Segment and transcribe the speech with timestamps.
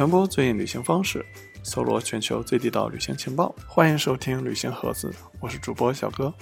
[0.00, 1.22] 传播最硬旅行方式，
[1.62, 3.54] 搜罗全球最地道旅行情报。
[3.66, 6.32] 欢迎收听旅行盒子，我是主播小哥。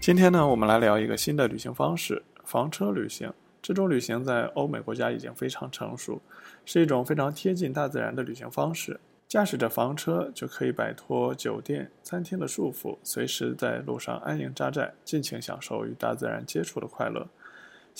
[0.00, 3.32] 今天呢，我们来聊一个新的旅行方式——房车旅行。
[3.62, 6.20] 这种旅行在欧美国家已经非常成熟，
[6.64, 8.98] 是一种非常贴近大自然的旅行方式。
[9.28, 17.24] 驾驶着房车就可以摆脱酒店、餐厅的束缚，随时在路上安营扎寨，尽情享受与大自然接触的快乐。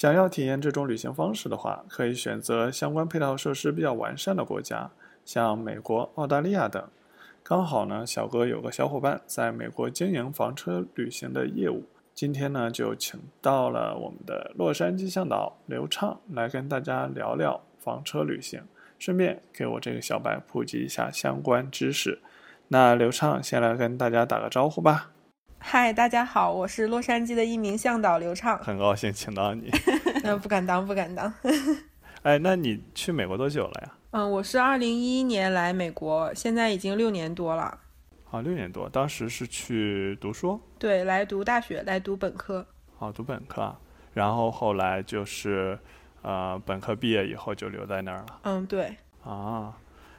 [0.01, 4.91] 想要体验这种旅行方式的话，可以选择相关配套设施比较完善的国家，
[5.27, 6.83] 像美国、澳大利亚等。
[7.43, 18.63] 刚好呢，小哥有个小伙伴在美国经营房车旅行的业务，今天呢就请到了我们的洛杉矶向导刘畅来跟大家聊聊房车旅行，
[18.99, 22.21] 顺便给我这个小白普及一下相关知识。
[22.69, 25.11] 那刘畅先来跟大家打个招呼吧。
[25.63, 29.71] 嗨，大家好，我是洛杉矶的一名向导刘畅，很高兴请到你。
[30.25, 31.33] 那 不敢当，不敢当。
[32.25, 33.93] 哎，那你去美国多久了呀？
[34.13, 37.79] 嗯，我是二零一一年来美国，现在已经六年多了。
[38.31, 40.61] 啊，六年多，当时是去读书？
[40.79, 42.67] 对，来读大学，来读本科。
[42.99, 43.77] 哦，读本科，
[44.15, 45.79] 然后后来就是，
[46.23, 48.41] 呃，本科毕业以后就留在那儿了。
[48.43, 48.97] 嗯，对。
[49.23, 49.77] 啊，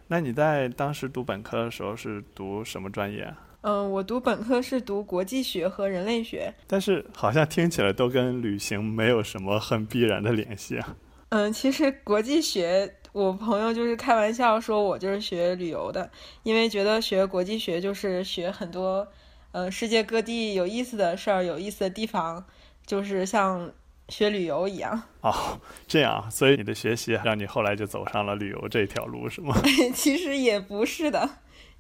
[0.08, 3.34] 那你在当时读本科的时候是读什么专业？
[3.62, 10.96] 嗯，我读本科是读国际学和人类学，但是好像听起来都跟旅行没有什么很必然的联系啊。
[11.30, 16.10] 嗯，其实国际学，我朋友就是开玩笑说我就是学旅游的，
[16.44, 19.08] 因为觉得学国际学就是学很多，
[19.52, 22.44] 嗯，世界各地有意思的事儿、有意思的地方，
[22.86, 23.72] 就是像
[24.10, 25.04] 学旅游一样。
[25.22, 29.56] 哦，这样，所以你的学习让你后来就走上了旅游这条路，是吗？
[29.94, 31.30] 其实也不是的。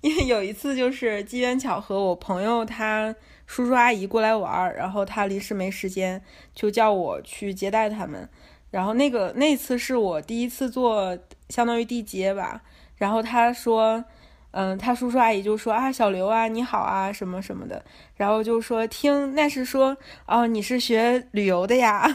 [0.02, 6.22] 因为有一次就是机缘巧合，我朋友他叔叔阿姨过来玩儿，然后他临时没时间，
[6.54, 8.28] 就叫我去接待他们。
[8.72, 11.18] 然后那个那次是我第一次做
[11.50, 12.62] 相当于地接吧。
[12.96, 14.04] 然后他说，
[14.52, 17.84] 嗯，他叔叔阿姨就说啊，小刘啊，你好啊，什么什么的。
[18.16, 22.08] 然后就说听那是说哦，你是学旅游的呀？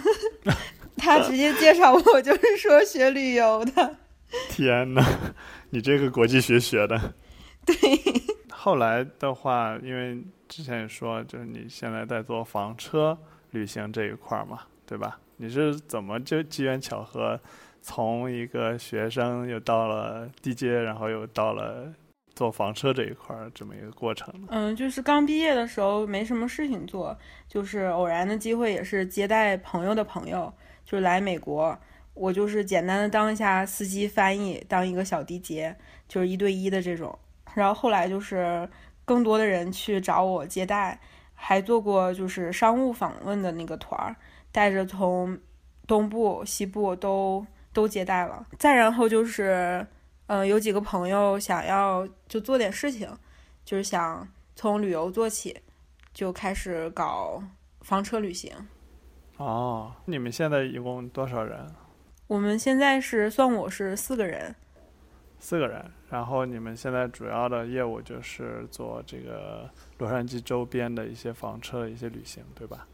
[0.97, 3.97] 他直接介绍我就是说学旅游的。
[4.48, 5.04] 天呐，
[5.70, 7.14] 你这个国际学学的。
[7.66, 7.77] 对，
[8.50, 13.19] 后来的话，因为之前也说，就是你现在在做房车
[13.50, 15.19] 旅行这一块嘛，对吧？
[15.37, 17.38] 你是怎么就机缘巧合，
[17.82, 21.93] 从一个学生又到了地接，然后又到了
[22.34, 24.48] 做房车这一块这么一个过程呢？
[24.50, 27.16] 嗯，就是刚毕业的时候没什么事情做，
[27.48, 30.53] 就是偶然的机会，也是接待朋友的朋友，
[30.84, 31.77] 就是来美国，
[32.15, 35.77] 我就是简单的当一下司机翻译，当一个小地接，
[36.09, 37.19] 就是一对一的这种。
[37.56, 38.68] 然后后来就是
[39.06, 41.00] 更多的人去找我接待，
[41.32, 44.14] 还做过就是商务访问的那个团儿，
[44.52, 45.38] 带着从
[45.86, 48.46] 东部、西部都都接待了。
[48.58, 49.86] 再然后就是，
[50.26, 53.10] 嗯，有几个朋友想要就做点事情，
[53.64, 55.62] 就是想从旅游做起，
[56.12, 57.42] 就开始搞
[57.80, 58.52] 房车旅行。
[59.38, 61.66] 哦，你们现在一共多少人？
[62.26, 64.54] 我们现在是算我是四个人。
[65.38, 72.86] 四个人，然后你们现在主要的业务就是做这个洛杉矶周边的一些房车的一些旅行，对吧？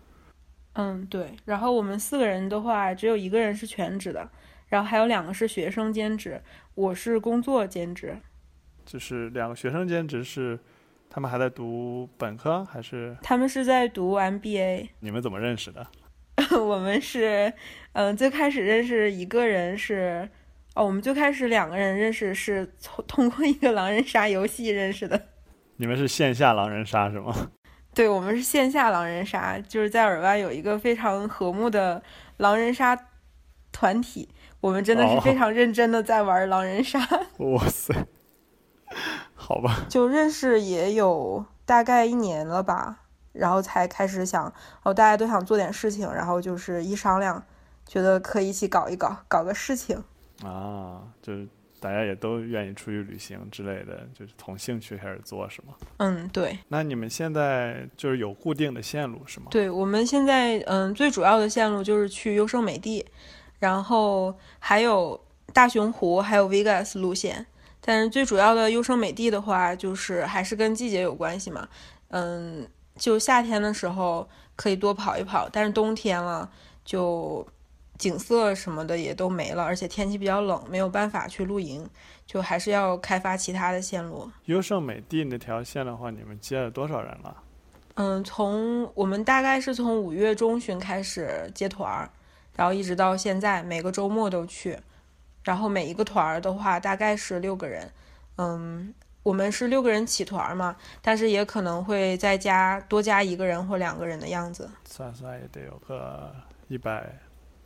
[0.75, 1.35] 嗯，对。
[1.45, 4.29] 然后我们四个人的话，只有一个人是全职的，
[4.69, 6.43] 然后还有两个是学生兼职，
[6.75, 8.17] 我是工作兼职。
[8.85, 10.59] 就是两个学生兼职是，
[11.09, 13.17] 他们还在读本科还是？
[13.23, 14.89] 他们是在读 MBA。
[15.01, 15.87] 你们怎么认识的？
[16.61, 17.53] 我们是，
[17.93, 20.29] 嗯，最开始认识一个人是。
[20.75, 25.21] 哦，我们最开始两个人认识是从通过一个狼人杀游戏认识的。
[25.77, 27.51] 你们是线下狼人杀是吗？
[27.93, 32.03] 对，我们是线下狼人杀，就是在尔湾有一个非常和睦的
[32.39, 32.99] 狼人杀
[33.71, 36.99] 团体，我们真的是非常认真的在玩狼人杀。
[37.37, 37.95] 哇塞，
[39.35, 39.85] 好吧。
[39.91, 43.01] 就认识也有大概一年了吧，
[43.33, 44.51] 然后才开始想，
[44.85, 47.45] 哦，大家都想做点事情，然后就是一商量，
[47.87, 50.03] 觉得可以一起搞一搞，搞个事情。
[50.45, 51.47] 啊，就是
[51.81, 55.75] 大家也都愿意出去旅行之类的，就是从兴趣开始做，是吗？
[55.99, 56.59] 嗯，对。
[56.69, 59.47] 那你们现在就是有固定的线路是吗？
[59.51, 63.05] 对，我们现在嗯，最主要的线路就是去优胜美地，
[63.59, 65.21] 然后还有
[65.53, 67.47] 大熊湖，还有 Vegas 路线。
[67.81, 71.69] 但是最主要的优胜美地的话，就是还是跟季节有关系嘛。
[72.09, 72.65] 嗯，
[72.97, 76.49] 就夏天的时候可以多跑一跑，但是冬天了
[76.85, 77.47] 就。
[78.03, 81.89] 景色什么的也都没了，而且天气比较冷，没有办法去露营，
[82.27, 84.29] 就还是要开发其他的线路。
[84.47, 87.37] 优胜美地那条线的话，你们接了多少人了？
[87.95, 92.11] 嗯，从我们大概是从五月中旬开始接团儿，
[92.57, 94.77] 然后一直到现在，每个周末都去。
[95.45, 97.89] 然后每一个团儿的话大概是六个人，
[98.39, 106.35] 嗯，我们是六个人起团嘛，但是也可能会再加多加一个人或两个人的样子，算算也得有个
[106.67, 107.13] 一百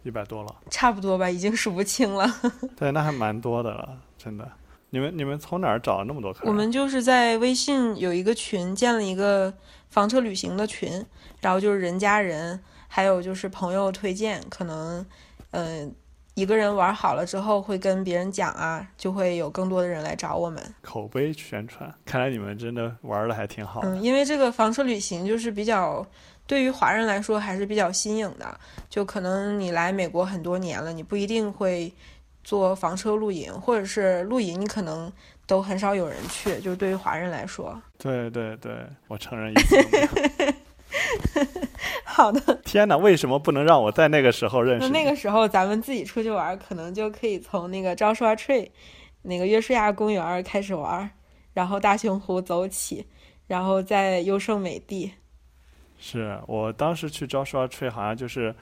[0.06, 2.24] 一百多了，差不多吧，已经数不清了。
[2.78, 4.48] 对，那还蛮多的了，真的。
[4.90, 6.48] 你们你们从哪儿找那么多客人？
[6.48, 9.52] 我们就是在微信有一个群，建了一个
[9.90, 11.04] 房车旅行的群，
[11.40, 15.04] 然后就是人加人，还有就是朋友推荐，可能，
[15.50, 15.92] 嗯。
[16.36, 20.62] 一个人玩好了之后，会跟别人讲啊，就会有更多的人来找我们。
[20.82, 23.80] 口碑宣传，看来你们真的玩的还挺好。
[23.84, 26.06] 嗯，因为这个房车旅行就是比较，
[26.46, 28.60] 对于华人来说还是比较新颖的。
[28.90, 31.90] 就可能你来美国很多年了，你不一定会
[32.44, 35.10] 做房车露营，或者是露营，你可能
[35.46, 36.60] 都很少有人去。
[36.60, 38.72] 就是对于华人来说，对对对，
[39.08, 39.54] 我承认。
[42.16, 42.40] 好的。
[42.64, 44.88] 天哪，为什么不能让我在那个时候认识？
[44.88, 48.70] 那个时候咱们自己出去玩，可能就可以从那个 Joshua Tree，
[49.20, 51.10] 那个约书亚公园开始玩，
[51.52, 53.06] 然后大熊湖走起，
[53.46, 55.12] 然后在优胜美地。
[55.98, 58.54] 是我当时去 Joshua Tree，好像就是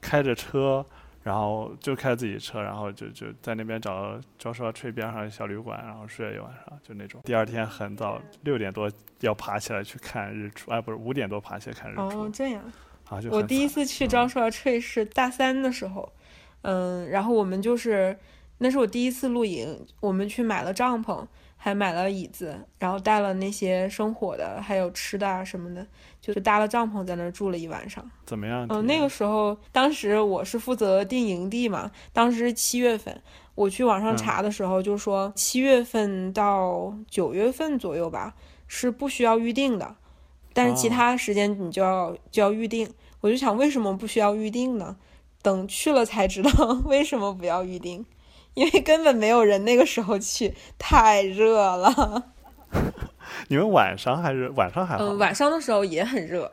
[0.00, 0.84] 开着车。
[1.24, 7.20] 然后就开自己车，然后就就在那边找招说吹边上小旅馆，然后睡了一晚上，就那种。
[7.22, 12.00] 第二天很早六点多要爬起来去看日出，哎，不是五点多爬起来看日出。
[12.02, 12.60] 哦，这样。
[13.12, 16.10] 啊，就我第一次去招说吹是大三的时候，
[16.62, 18.18] 嗯，然后我们就是
[18.58, 21.26] 那是我第一次露营，我们去买了帐篷。
[21.64, 25.86] 还买了椅子，然后带了那些生火的，还有吃的啊什么的，
[26.20, 28.04] 就搭了帐篷在那儿住了一晚上。
[28.26, 28.66] 怎么样？
[28.68, 33.22] 嗯，那个时候，当时我是负责订营地嘛，当时是七月份，
[33.54, 38.34] 我去网上查的时候就说七月份到九月份左右吧，
[38.66, 39.94] 是不需要预定的，
[40.52, 42.92] 但是其他时间你就要就要预定。
[43.22, 44.96] 我就想为什么不需要预定呢？
[45.40, 48.04] 等去了才知道为什么不要预定。
[48.54, 52.24] 因为根本没有人那个时候去，太热了。
[53.48, 55.04] 你们晚上还是晚上还好？
[55.04, 56.52] 嗯，晚上的时候也很热，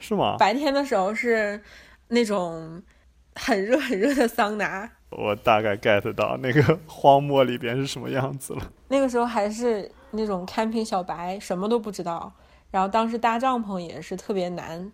[0.00, 0.34] 是吗？
[0.40, 1.62] 白天的时候是
[2.08, 2.82] 那种
[3.36, 4.90] 很热很热的桑拿。
[5.10, 8.72] 我大概 get 到那个荒漠里边是什么样子了。
[8.88, 12.32] 那个时候还是那种 camping 小白，什么都不知道。
[12.72, 14.90] 然后当时搭帐篷也是特别难，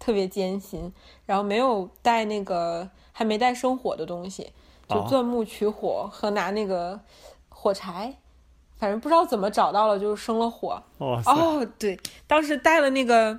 [0.00, 0.92] 特别艰辛。
[1.26, 4.52] 然后没有带那个，还没带生火的东西。
[4.88, 6.98] 就钻木取火和拿那个
[7.48, 8.12] 火柴，
[8.76, 10.82] 反正不知道怎么找到了，就是生了火。
[10.98, 13.38] 哦，对，当时带了那个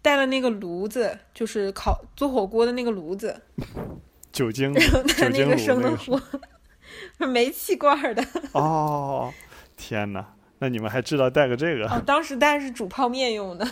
[0.00, 3.42] 带了那个炉子，就是烤做火锅的那个炉子，
[4.30, 6.22] 酒精，然后拿那个生的火，
[7.26, 8.24] 煤气罐的。
[8.54, 9.34] 哦，
[9.76, 10.34] 天哪！
[10.60, 11.88] 那你们还知道带个这个？
[11.90, 13.66] 哦，当时带是煮泡面用的。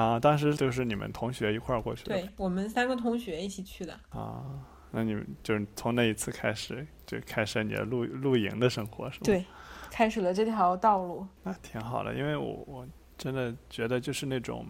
[0.00, 2.14] 啊，当时就是你们同学一块儿过去的。
[2.14, 3.92] 对我们三个同学一起去的。
[4.10, 4.44] 啊。
[4.90, 9.22] 那你们就是从那一次开始就开始你的露露营的生活是吗？
[9.24, 9.44] 对，
[9.90, 11.26] 开始了这条道路。
[11.42, 14.64] 那挺好的，因为我我真的觉得就是那种，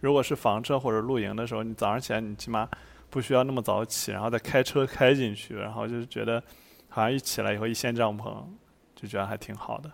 [0.00, 2.68] 如果是房车或者露营的时候，你早上起来你起码
[3.08, 6.42] 不需要那么早起，然后再开车开进去，然后就是觉得
[6.90, 8.44] 好像一起来以后一掀帐篷，
[8.94, 9.90] 就觉得还挺好的，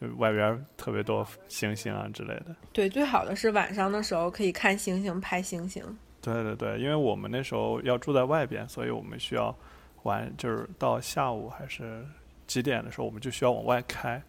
[0.00, 2.56] 就外边特别多星星啊之类的。
[2.72, 5.84] 对，最好的是晚上的时候可以看星星、拍星星。
[6.22, 9.54] 对对对，因为我们那时候要住在外边，所以我们需要
[10.02, 12.04] 晚，就是到下午还是
[12.46, 14.22] 几点的时候，我们就需要往外开。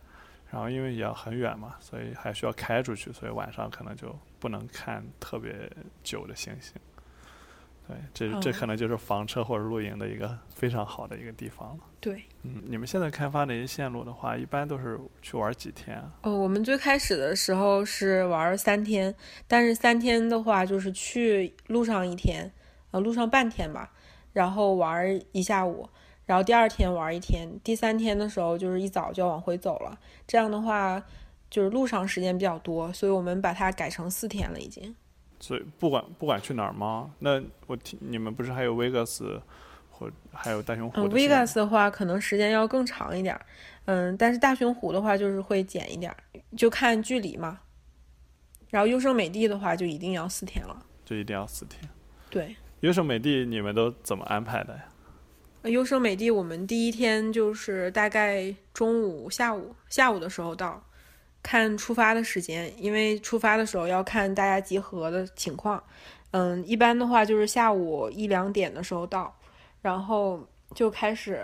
[0.49, 5.71] 然后因为也要很远嘛，所以还需要开出去，所以晚上可能就不能看特别
[6.03, 6.73] 久的星星。
[7.91, 11.83] 对，这这可能就是房车或者露营的一个非常好的一个地方了。
[11.99, 16.11] 对，嗯，你们现在开发那些线路的话，一般都是去玩几天啊？
[16.23, 19.13] 哦，我们最开始的时候是玩三天，
[19.47, 22.51] 但是三天的话就是去路上一天，
[22.91, 23.91] 呃，路上半天吧，
[24.33, 25.87] 然后玩一下午，
[26.25, 29.99] 然后第二天玩一天，第三天的时候就是一早就要往回走了。
[30.25, 31.03] 这样的话
[31.49, 34.95] 就是路上时间比较多，所以我们把它改成四天了，已经。
[35.41, 37.11] 所以不管不管去哪儿吗？
[37.19, 39.41] 那我听你们不是还有 Vegas
[39.89, 43.39] 或还有大熊湖？Vegas 的话可能时间要更长一点，
[43.85, 46.15] 嗯，但是大熊湖的话就是会减一点，
[46.55, 47.59] 就看距离嘛。
[48.69, 51.81] 然后优胜美地的话就一定要四天了，就一定要四天。
[52.29, 54.85] 对，优胜美地你们都怎么安排的呀？
[55.63, 60.83] 优胜美地我们第一天就是大概中午、下午、下午的时候到。
[61.43, 65.83] 看出发的时间，因为出发的时候要看大家集合的情况。
[66.31, 69.35] 嗯，一般的话就是下午一两点的时候到，
[69.81, 70.39] 然后
[70.73, 71.43] 就开始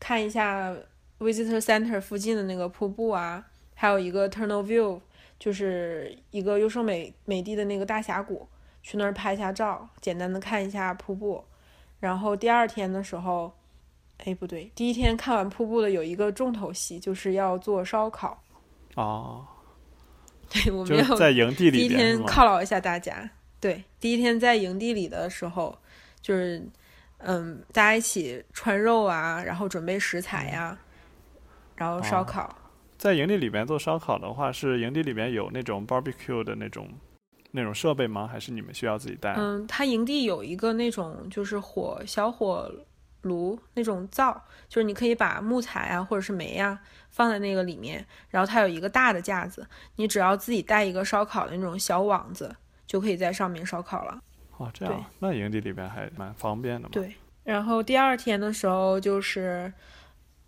[0.00, 0.74] 看一下
[1.18, 5.00] Visitor Center 附近的那个瀑布啊，还有一个 Tunnel View，
[5.38, 8.48] 就是一个优胜美美地的那个大峡谷，
[8.82, 11.44] 去那儿拍一下照，简单的看一下瀑布。
[12.00, 13.52] 然后第二天的时候，
[14.24, 18.42] 哎，不对，第一天看完瀑布的有一个重头戏，就是要做烧烤。
[18.96, 19.46] 哦，
[20.50, 21.88] 对，我们要就是在营地里第一？
[21.88, 23.30] 天犒劳一下大家。
[23.58, 25.78] 对，第一天在营地里的时候，
[26.20, 26.62] 就是
[27.18, 30.78] 嗯，大家一起串肉啊，然后准备食材呀、
[31.76, 32.54] 然后烧哦烤。
[32.98, 36.88] 在营地里边做烧烤的话，是营地里边有那种 barbecue 的那种
[37.50, 38.26] 那种设备吗？
[38.26, 39.34] 还是你们需要自己带？
[39.36, 42.70] 嗯，它营地有一个那种就是火小火
[43.26, 46.80] 炉那种灶，就是你可以把木材啊或者是煤啊
[47.10, 49.66] 放在那个里面，然后它有一个大的架子，
[49.96, 52.54] 你只要自己带一个烧烤的那种小网子，
[52.86, 54.20] 就可以在上面烧烤了。
[54.56, 56.90] 哦，这样，那营地里边还蛮方便的嘛。
[56.92, 57.14] 对
[57.44, 59.72] 然后第二天的时候，就是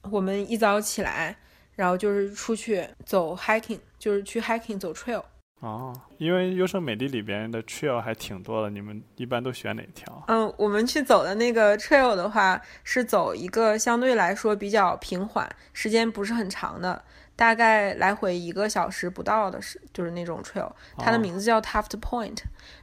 [0.03, 1.37] 我们一早起来，
[1.77, 5.23] 然后就是出去走 hiking，就是去 hiking 走 trail。
[5.61, 10.23] 哦，因为优胜美地里边的 trail 还挺多的，你们一般都选哪条？
[10.29, 17.03] 嗯，我们去走的那个 trail 的话，是走一个相对来说比较平缓，时间不是很长的，
[17.35, 20.71] 大概来回一个小时不到的是，就是那种 trail。
[20.97, 22.39] 它的哦名字叫 Taft Point，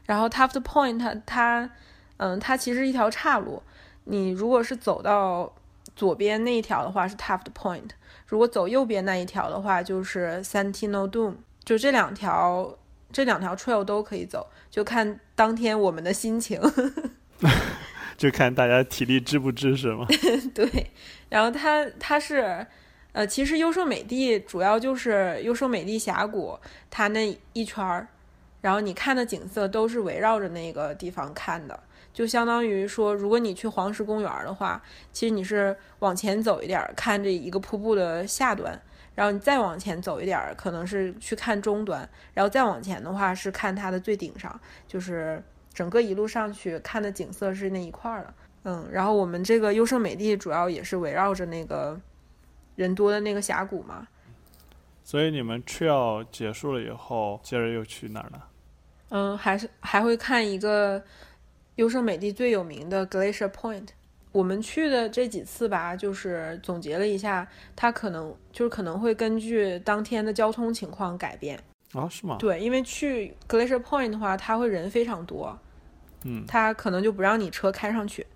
[0.06, 1.70] 然后 Taft Point 它它，
[2.18, 3.64] 嗯，它其实一条岔路。
[4.04, 5.52] 你如果是走到
[5.96, 7.92] 左边那一条的话是 Taft Point，
[8.28, 12.78] 如果走右边那一条的话就是 Santino Dome，就这两条
[13.12, 16.62] 这两条 trail 都可以走，就看当天我们的心情。
[18.18, 20.06] 就看大家体力支不支持嘛？
[20.56, 20.90] 对，
[21.28, 22.66] 然后它它是，
[23.12, 26.58] 呃，其实优胜美地主要就是优胜美地峡谷，
[26.90, 28.08] 它那一圈儿，
[28.62, 31.78] 然后你看的景色都是围绕着那个地方看的，
[32.14, 34.82] 就相当于说，如果你去黄石公园的话，
[35.12, 38.82] 其实你是往前走一点儿，看这一个瀑布的下端。
[39.16, 45.42] 然后你再往前走一点儿，可能是去看终端，然后再往前的话是看它的最顶上，就是
[45.74, 48.34] 整个一路上去看的景色是那一块儿的。
[48.66, 52.00] 嗯，然后我们这个优胜美地主要也是围绕着那个
[52.76, 54.08] 人多的那个峡谷嘛。
[55.04, 58.42] 所以你们 trail 结束了以后，接着又去哪儿呢？
[59.10, 61.02] 嗯，还是还会看一个
[61.76, 63.90] 优胜美地最有名的 Glacier Point。
[64.36, 71.58] 我们去的这几次吧，就是总结了一下，它可能就是可能会根据当天的交通情况改变。
[71.94, 72.36] 啊，是吗？
[72.38, 75.58] 对，因为去 Glacier Point 的话，它会人非常多，
[76.26, 78.28] 嗯，它可能就不让你车开上去。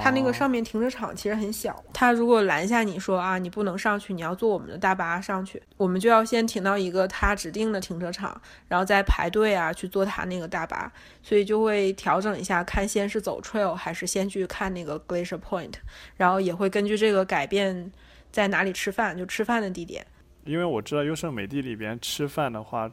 [0.00, 15.74] 它那个哦上面停车场其实很小，它如果拦下你说啊，你不能上去，你要坐我们的大巴上去，我们就要先停到一个它指定的停车场，然后再排队啊去坐它那个大巴，所以就会调整一下，看先是走 trail 还是先去看那个 Glacier Point，
[16.16, 17.90] 然后也会根据这个改变
[18.30, 20.06] 在哪里吃饭，就吃饭的地点。
[20.44, 22.88] 因为我知道优胜美地里边吃饭的话，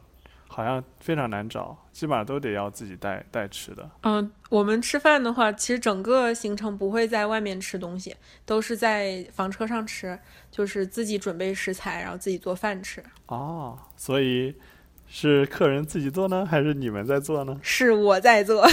[0.55, 3.89] 好像非常难找，基本上都得要自己带带吃的。
[4.03, 10.19] 嗯，我们吃饭的话，其实整个行程不会在外面吃东西，都是在房车上吃，
[10.51, 13.03] 就是自己准备食材，然后自己做饭吃。
[13.25, 14.55] 哦，所以
[15.07, 17.59] 是客人自己做呢，还是你们在做呢？
[17.63, 18.63] 是我在做，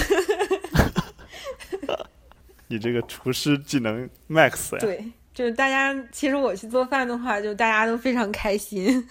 [2.67, 4.79] 你这个厨师技能 max 呀！
[4.79, 9.09] 对，就是大家其实我去做饭的话，就大家都非常开心，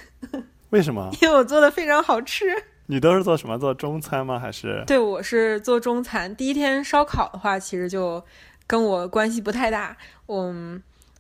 [0.70, 1.10] 为什么？
[1.22, 2.46] 因为我做的非常好吃。
[2.86, 3.56] 你都是做什么？
[3.58, 4.38] 做中餐吗？
[4.38, 4.82] 还是？
[4.86, 6.34] 对，我是做中餐。
[6.34, 8.24] 第一天烧烤的话，其实就
[8.66, 9.96] 跟我关系不太大。
[10.26, 10.54] 我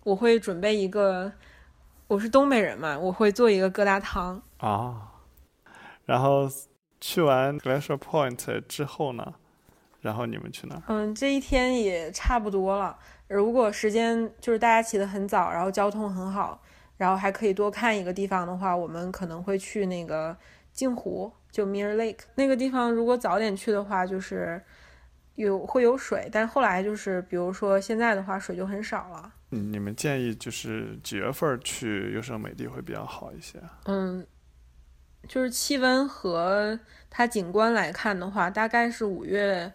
[0.02, 1.30] 我会准备一个，
[2.08, 4.42] 我是东北人嘛，我会做一个疙瘩汤。
[4.58, 5.12] 啊，
[6.06, 6.48] 然后
[7.00, 9.34] 去完 Glacier Point 之后呢？
[10.00, 10.82] 然后你们去哪儿？
[10.88, 12.96] 嗯，这一天也差不多了。
[13.28, 16.60] 如果时间就是大家起得很早，然后交通很好，
[17.00, 20.36] 然后还可以多看一个地方的话，我们可能会去那个
[20.70, 22.92] 镜湖，就 Mirror Lake 那个地方。
[22.92, 24.62] 如果早点去的话，就是
[25.34, 29.32] 有会有水，但后来就是比如说现在的话，水就很少了。
[29.50, 33.58] 嗯，你们建议就是几月份去优胜美地会比较好一些？
[33.86, 34.26] 嗯，
[35.26, 36.78] 就是气温和
[37.08, 39.72] 它景观来看的话，大概是五月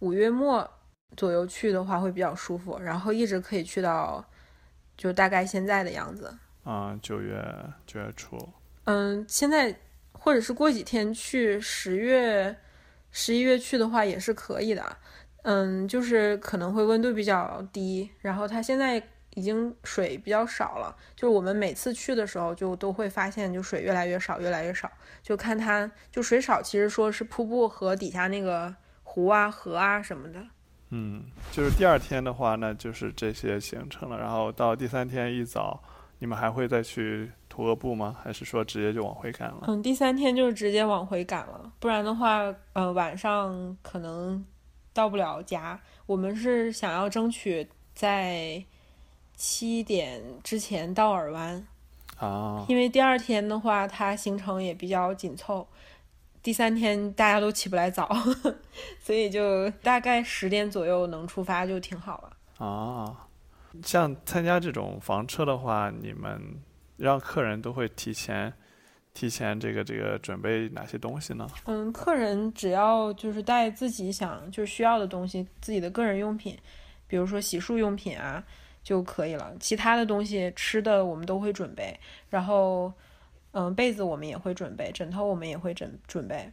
[0.00, 0.70] 五月末
[1.16, 4.22] 左右去的话会比较舒服，然后一直可以去到
[4.98, 6.36] 就大概现在的样子。
[6.68, 7.42] 啊、九月
[7.86, 8.38] 九月初。
[8.84, 9.74] 嗯，现在
[10.12, 12.54] 或者是过几天去十月、
[13.10, 14.96] 十一月去的话也是可以的。
[15.44, 24.90] 嗯，就是可能会温度比较低，然后它现在已经水比较少了，就是我们每次去的时候就都会发现就水越来越少，越来越少，
[25.22, 30.40] 就看它就水少，其实说是瀑布和底下那个湖啊、河啊什么的。
[30.90, 34.18] 嗯，就是第二天的话，呢就是这些行程了。
[34.18, 35.82] 然后到第三天一早，
[36.18, 38.16] 你们还会再去徒额部吗？
[38.22, 39.64] 还是说直接就往回赶了？
[39.68, 44.44] 嗯，第三天就是直接往回赶了，不然的话，呃，晚上可能
[44.92, 45.80] 到不了家。
[46.06, 48.64] 我们是想要争取在
[49.36, 51.66] 七点之前到尔湾，
[52.16, 55.68] 啊，因为第二天的话，它行程也比较紧凑，
[56.42, 58.08] 第三天大家都起不来早，
[58.98, 62.66] 所以就大概十点左右能出发就挺好了。
[62.66, 63.27] 啊，
[63.84, 66.40] 像参加这种房车的话，你们
[66.96, 68.52] 让客人都会提前
[69.14, 71.48] 提前这个这个准备哪些东西呢？
[71.64, 76.56] 嗯，客人只要就是带自己想就是需要的东西，自己的个人用品，
[77.06, 78.42] 比如说洗漱用品啊
[78.82, 79.52] 就可以了。
[79.58, 81.98] 其他的东西吃的我们都会准备，
[82.30, 82.92] 然后
[83.52, 86.50] 嗯被子我们也会准备，枕头我们也会准准备，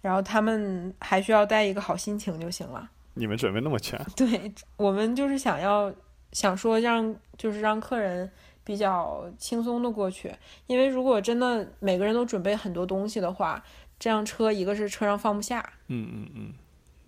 [0.00, 2.88] 然后他们还需要带一个好心情就行了。
[3.14, 4.00] 你们准备那么全？
[4.14, 5.92] 对我们就是想要
[6.38, 8.30] 想说让就是让客人
[8.62, 10.32] 比较轻松的过去，
[10.68, 13.60] 因为如果真的每个人都准备很多东西的话，
[13.98, 16.54] 这辆车一个是车上放不下，嗯嗯嗯，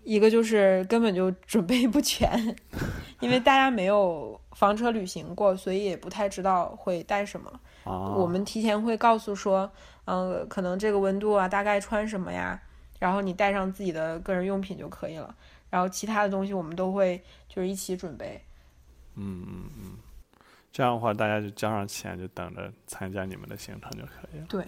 [0.03, 2.29] 一个就是根本就准备不全，
[3.21, 7.49] 因为大家没有房车旅行过，所以也不太知道会带什么。
[7.85, 9.71] 啊，我们提前会告诉说，
[10.03, 12.61] 嗯、可能这个温度啊，大概穿什么呀，
[12.99, 15.33] 然后你带上自己的个人用品就可以了。
[15.69, 18.41] 然后其他的东西我们都会就是一起准备。
[19.15, 19.97] 嗯嗯嗯，
[20.71, 24.45] 这样的话大家就交上钱，就等着参加你们的行程就可以了。
[24.47, 24.65] 对，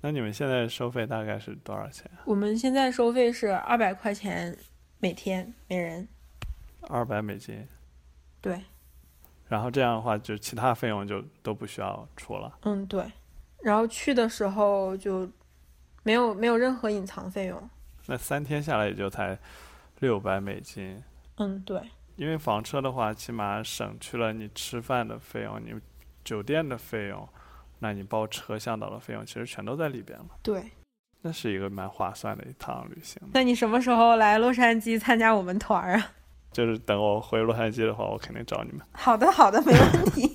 [0.00, 2.10] 那你们现在收费大概是多少钱？
[2.24, 4.56] 我们现在收费是二百块钱
[4.98, 6.08] 每天每人。
[6.88, 7.66] 二百美金。
[8.40, 8.60] 对，
[9.48, 12.58] 然后这样的话，就其他费用就都不需要出了。
[12.62, 13.04] 嗯对。
[13.60, 15.30] 然后去的时候就
[16.02, 17.70] 没有没有任何隐藏费用。
[18.06, 19.38] 那三天下来也就才
[20.00, 21.00] 六百美金。
[21.36, 21.80] 嗯对。
[22.16, 25.74] 因为房车的话，起码省去了你吃饭的费用、你
[26.24, 27.28] 酒店的费用，
[27.78, 30.26] 那你包车向导的费用，其实全都在里边了。
[30.42, 30.62] 对。
[31.24, 33.22] 那是一个蛮划算的一趟旅行。
[33.32, 36.10] 那你什么时候来洛杉矶参加我们团儿啊？
[36.50, 38.80] 就是等我回洛杉矶的话，我肯定找你们。
[38.92, 40.28] 好的，好的，没问题。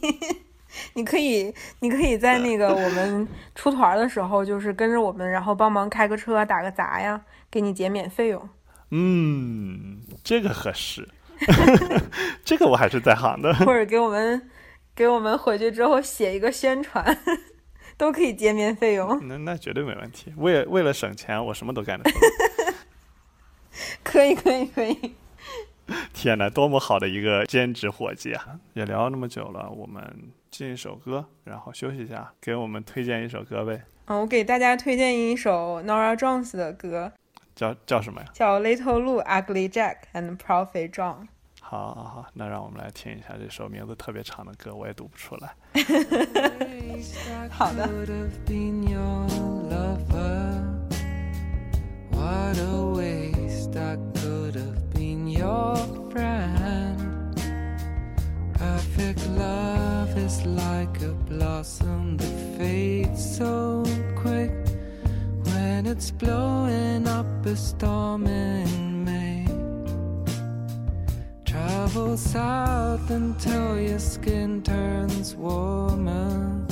[0.93, 7.21] 你可以，你可以在那个我们出团儿的时候，就是跟着我们，然后帮忙开个车、打个杂呀，
[7.51, 8.49] 给你减免费用。
[8.91, 11.07] 嗯，这个合适，
[12.43, 13.53] 这个我还是在行的。
[13.53, 14.49] 或者给我们，
[14.95, 17.17] 给我们回去之后写一个宣传，
[17.97, 19.19] 都可以减免费用。
[19.27, 20.33] 那那绝对没问题。
[20.37, 22.19] 为为了省钱，我什么都干得出。
[24.03, 25.15] 可以，可以，可以。
[26.13, 28.59] 天哪，多么好的一个兼职伙计啊！
[28.73, 30.03] 也聊了那么久了，我们
[30.51, 33.83] 进一首歌，然后休息一下，给我们推荐一首歌呗。
[34.05, 37.11] 嗯，我给大家推荐一首 Nora Jones 的歌，
[37.57, 38.27] 叫叫什么呀？
[38.33, 41.15] 叫《Little Lou, Ugly Jack and Prophet John》。
[41.59, 45.55] 好，好，好，那让我们来听一下这首名字特别长的歌，我也读不出来。
[47.49, 47.87] 好的。
[47.87, 49.27] could have been your
[49.67, 50.63] lover.
[52.11, 53.75] What a waste!
[53.75, 55.75] I could have been your
[56.11, 57.35] friend.
[58.53, 63.83] Perfect love is like a blossom that fades so
[64.15, 64.51] quick
[65.67, 69.45] when it's blowing up a storm in May.
[71.43, 76.65] Travel south until your skin turns warmer.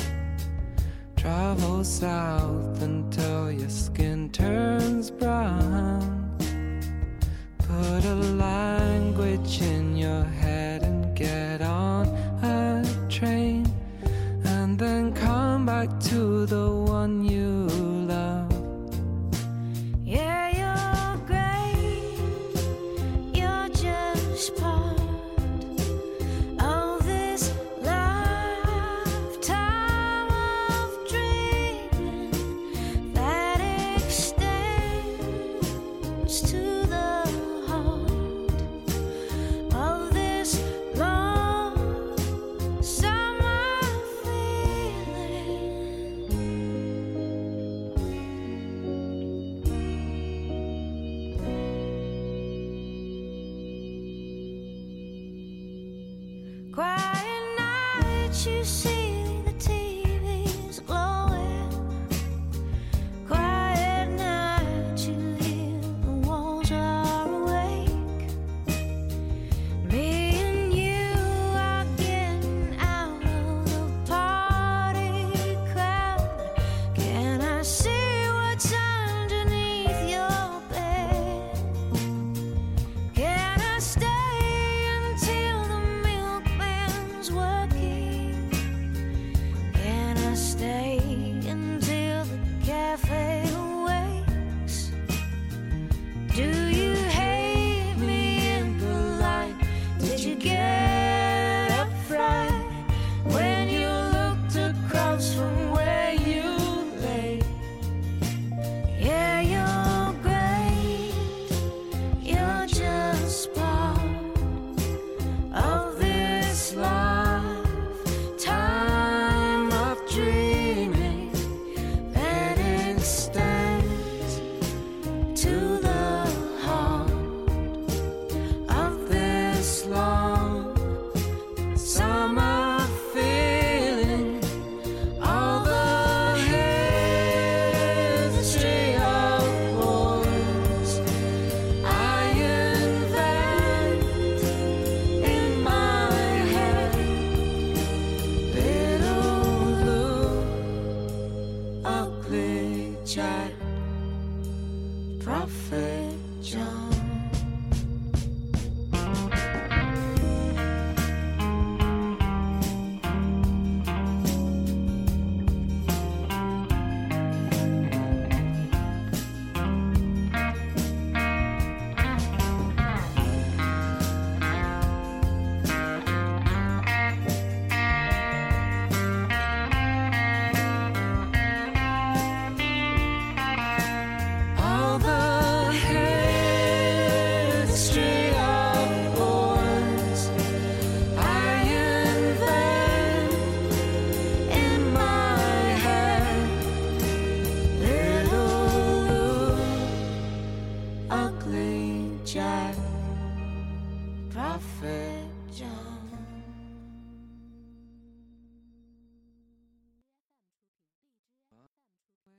[1.17, 6.37] Travel south until your skin turns brown.
[7.67, 12.07] Put a language in your head and get on
[12.43, 13.65] a train.
[14.45, 17.64] And then come back to the one you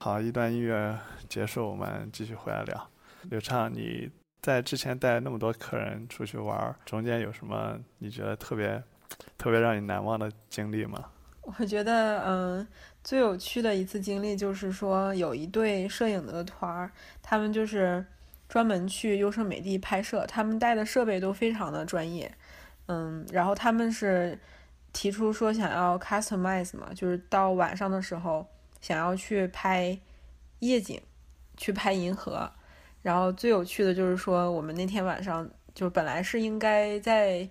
[0.06, 0.96] 好，一段音乐
[1.28, 2.88] 结束，我们继续回来聊。
[3.22, 4.08] 刘畅，你
[4.40, 8.80] 在之前带那么多客人出去玩，中间有什么你觉得特别
[9.36, 11.06] 特别让你难忘的经历吗？
[11.42, 12.68] 我觉得，嗯，
[13.02, 18.06] 最有趣的一次经历就是说，有一对摄影的团儿，他们就是
[18.48, 22.32] 专门去优胜美地拍摄，他们带的设备都非常的专业，
[22.86, 24.38] 嗯，然后他们是
[24.92, 28.46] 提出说想要 customize 嘛，就是到晚上的时候
[28.80, 29.98] 想要去拍
[30.60, 31.00] 夜景，
[31.56, 32.50] 去拍银河，
[33.02, 37.48] 然后最有趣的就是说，我们那天晚上就本来是应该在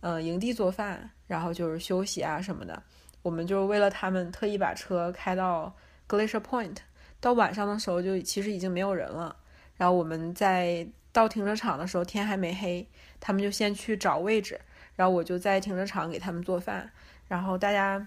[0.00, 2.82] 呃营地做饭，然后就是休息啊什么的。
[3.22, 5.74] 我们就为了他们特意把车开到
[6.08, 6.78] Glacier Point，
[7.20, 9.36] 到晚上的时候就其实已经没有人了。
[9.76, 12.86] 然后我们在到停车场的时候天还没黑，
[13.20, 14.60] 他们就先去找位置，
[14.96, 16.90] 然后我就在停车场给他们做饭。
[17.28, 18.04] 然后大家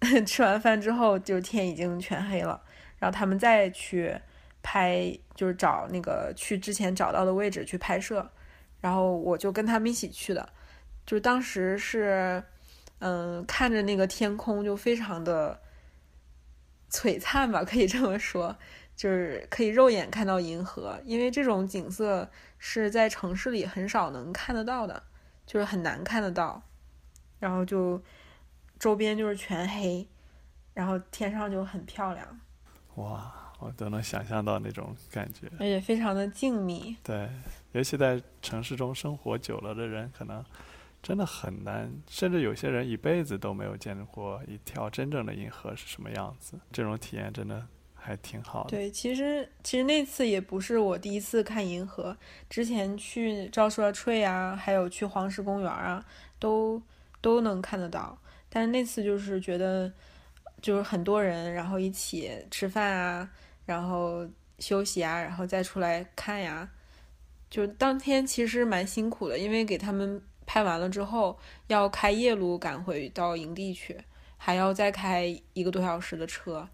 [0.26, 2.62] 吃完饭之后，就天已经全黑了，
[2.98, 4.14] 然后他们再去
[4.62, 8.30] 拍，就是找那个去之前找到的位置去拍摄。
[8.80, 10.48] 然后我就跟他们一起去的，
[11.04, 12.42] 就是当时是。
[12.98, 15.60] 嗯，看着那个天空就非常的
[16.90, 18.56] 璀璨吧，可以这么说，
[18.96, 25.02] 就是可以肉眼看到银河，因为这种景色是在城市里很少能看得到的，
[25.44, 26.62] 就是很难看得到。
[27.38, 28.02] 然后就
[28.78, 30.06] 周边就是全黑，
[30.74, 32.40] 然后天上就很漂亮，
[32.96, 35.46] 哇，我都能想象到那种感觉。
[35.58, 36.94] 而且非常的静谧。
[37.02, 37.28] 对，
[37.72, 40.44] 尤其在城市中生活久了的人，可能
[41.02, 46.58] 真的很难，甚至有些人一辈子都没有见过一条真正的银河是什么样子。
[46.70, 48.70] 这种体验真的还挺好的。
[48.70, 52.16] 对，其实其实那次也不是我第一次看银河，
[52.50, 56.04] 之前去昭说 tree 啊，还有去黄石公园啊，
[56.38, 56.82] 都
[57.20, 58.18] 都能看得到。
[58.56, 59.92] 但是那次就是觉得，
[60.62, 63.30] 就是很多人，然后一起吃饭啊，
[63.66, 64.26] 然后
[64.58, 66.66] 休息啊，然后再出来看呀。
[67.50, 73.94] 就当天其实蛮辛苦的，因为给他们拍完了之后，要开夜路赶回到营地去，
[74.38, 76.66] 还要再开一个多小时的车。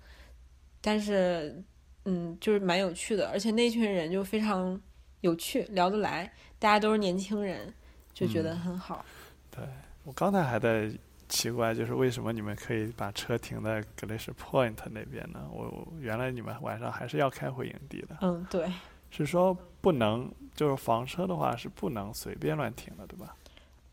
[0.81, 1.61] 但是，
[2.05, 4.81] 嗯，就是蛮有趣的，而且那群人就非常
[5.23, 7.75] 有趣，聊得来，大家都是年轻人，
[8.15, 9.05] 就觉得很好。
[9.51, 9.65] 对
[10.05, 10.89] 我刚才还在
[11.33, 15.49] 奇怪，就是为什么你们可以把车停在 Glacier Point 那边呢？
[15.51, 18.71] 我我原来你们晚上还是要开回营地的，嗯，对，
[19.11, 23.35] 是说不能，就是房车的话是不能随便乱停的，对吧？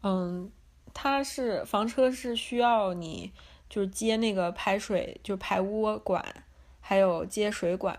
[0.03, 0.51] 嗯，
[0.93, 3.31] 它是房车是需要你
[3.69, 6.23] 就是接那个排水，就排污管，
[6.81, 7.97] 还有接水管、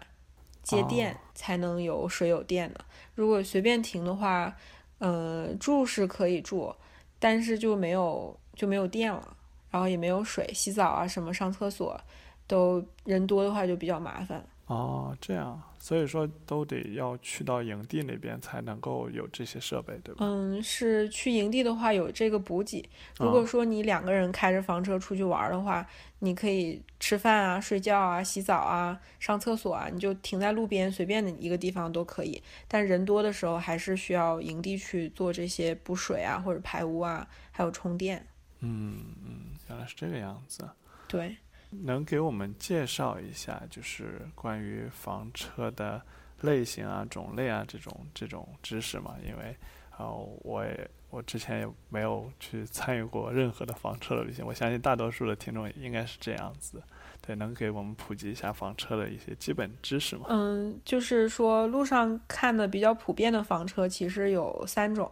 [0.62, 2.84] 接电哦才能有水有电的。
[3.14, 4.54] 如果随便停的话，
[4.98, 6.74] 呃，住是可以住，
[7.18, 9.34] 但是就没有就没有电了，
[9.70, 11.98] 然后也没有水，洗澡啊什么上厕所
[12.46, 14.44] 都人多的话就比较麻烦。
[14.66, 20.18] 哦，这样，所以说都得要去到营地那边才能够有这些设备，对吧？
[20.20, 22.86] 嗯，是去营地的话有这个补给。
[23.18, 25.84] 如果哦说你两个人开着房车出去玩儿的话，
[26.20, 32.40] 你可以吃饭啊、睡觉啊、洗澡啊、上厕所啊，你就停在路边随便的一个地方都可以。
[32.68, 38.24] 但人多的时候，还是需要营地去做这些补水啊，或者排污啊，还有充电。
[38.60, 40.68] 嗯嗯，原来是这个样子。
[41.08, 41.36] 对，
[41.70, 46.00] 能给我们介绍一下，就是关于房车的
[46.42, 49.16] 类型啊、种类啊这种这种知识吗？
[49.26, 49.56] 因为，
[49.98, 50.08] 呃，
[50.42, 56.82] 我也我之前也没有去参与过任何的房车的旅行，我相信大多数的听众应该是这样子。
[57.20, 60.26] 对，能给我们普及一下房车的一些基本知识吗？
[60.28, 65.10] 嗯，就是说路上看的比较普遍的房车其实有三种，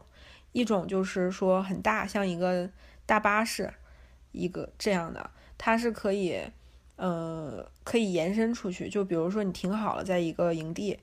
[0.53, 2.71] 一种就是说很大，像一个
[3.09, 3.73] 大巴士，
[4.33, 6.39] 一个这样的，它是可以，
[6.97, 8.87] 呃，可以延伸出去。
[8.91, 10.99] 就比如说你停好了，在一个营地，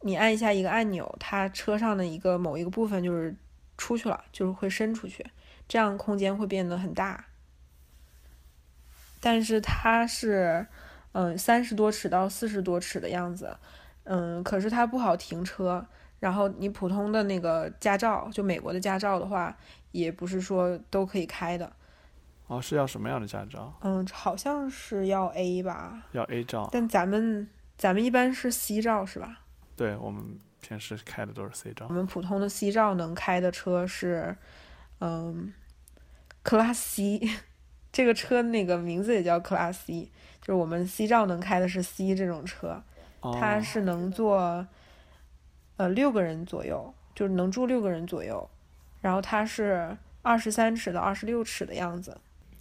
[0.00, 3.32] 你按一下一个按钮，它车上的一个某一个部分就是
[3.78, 5.24] 出去了，就是会伸出去，
[5.68, 7.26] 这样空间会变得很大。
[9.20, 10.66] 但是它是，
[11.12, 13.56] 嗯，三十多尺到四十多尺的样子，
[14.02, 15.86] 嗯，可是它不好停车。
[16.20, 19.56] 然后你普通的那个驾照，就美国的驾照的话，
[19.90, 21.72] 也不是说都可以开的。
[22.46, 23.72] 哦，是要什么样的驾照？
[23.80, 26.68] 嗯，好像是要 A 吧，要 A 照？
[26.70, 29.40] 但咱们咱们一般是 C 照是吧？
[29.76, 31.94] 对，我们平时开的都是 C 照我。
[31.94, 34.36] 们普通的 C 照能开的车是，
[34.98, 35.52] 嗯
[36.44, 37.20] ，Class C，
[37.90, 40.10] 这个车那个名字也叫 Class C，
[40.42, 42.82] 就是我们 C 照能开的是 C 这种车，
[43.22, 44.66] 它哦，是能坐，
[45.80, 48.46] 呃，六个人左右，就是能住六个人左右，
[49.00, 52.14] 然后它是二十三尺到二十六尺的样子。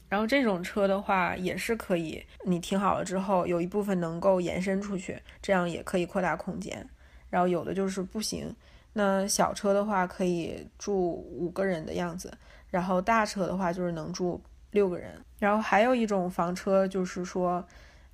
[0.07, 6.87] 然后这种车的话也是可以，你停好了之后，有一部分能够延伸出去，这样也可以扩大空间。
[7.29, 8.55] 然后有的就是不行，
[8.93, 12.31] 那小车的话可以住五个人的样子，
[12.69, 15.11] 然后大车的话就是能住六个人。
[15.39, 17.61] 然后还有一种房车就是说，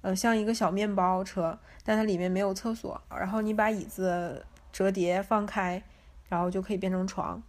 [0.01, 4.43] 呃，像一个小面包车，但它里面没有厕所，然后你把椅子
[4.75, 5.81] 折叠放开，
[6.27, 7.41] 然后就可以变成床。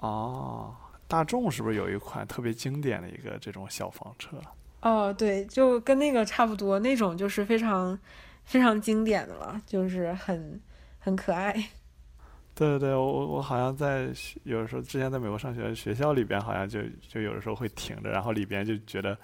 [0.00, 0.76] 哦，
[1.08, 4.36] 大众是不是有一款特别经典的一个这种小房车？
[4.82, 7.98] 哦，对，就跟那个差不多，那种就是非常
[8.44, 10.60] 非常经典的了，就是很
[10.98, 11.52] 很可爱。
[12.54, 19.16] 对对对，我我我好像在学有的时候之前在美国上学，学校里边好像就就有的时候会停着，然后里边就觉得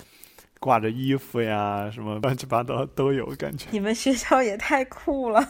[0.58, 3.68] 挂着衣服呀，什么乱七八糟都有感觉。
[3.70, 5.46] 你们学校也太酷了。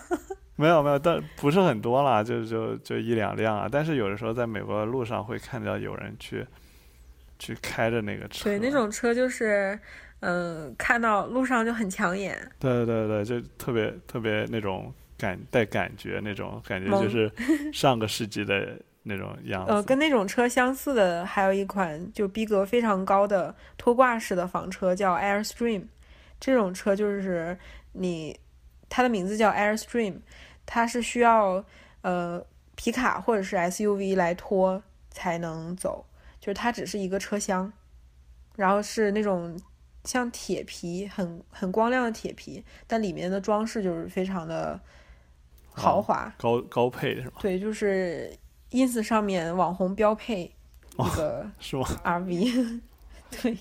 [0.59, 3.69] 没有没有，但不是很多啦，就就就一两辆啊。
[3.71, 6.45] 但是有的时候在美国的路上会看到有人去
[7.39, 9.79] 去开着那个车，对，那种车就是，
[10.21, 12.37] 嗯、看到路上就很抢眼。
[12.59, 17.31] 对对对，就特别特别那种感带感觉那种感觉，就是
[17.73, 19.71] 上个世纪的那种样子。
[19.71, 25.85] 呃，跟那种车相似的还有一款就逼格非常高的拖挂式的房车，叫 Airstream。
[26.41, 27.57] 这种车就是
[27.93, 28.39] 你，
[28.89, 30.15] 它的名字叫 Airstream，
[30.71, 31.65] 它是需要
[32.03, 32.45] 呃
[32.77, 36.05] 皮卡或者是 SUV 来拖才能走，
[36.39, 37.73] 就是它只是一个车厢，
[38.57, 39.59] 然后是那种
[40.05, 44.79] 像铁皮很很光亮的铁皮，但里面的装饰就是非常的
[45.71, 46.35] 豪哦华。
[46.37, 47.33] 高高配是吗？
[47.41, 48.31] 对，就是
[48.71, 50.55] ins 上面网红标配
[50.99, 52.81] 一个是吗？RV，
[53.43, 53.57] 对，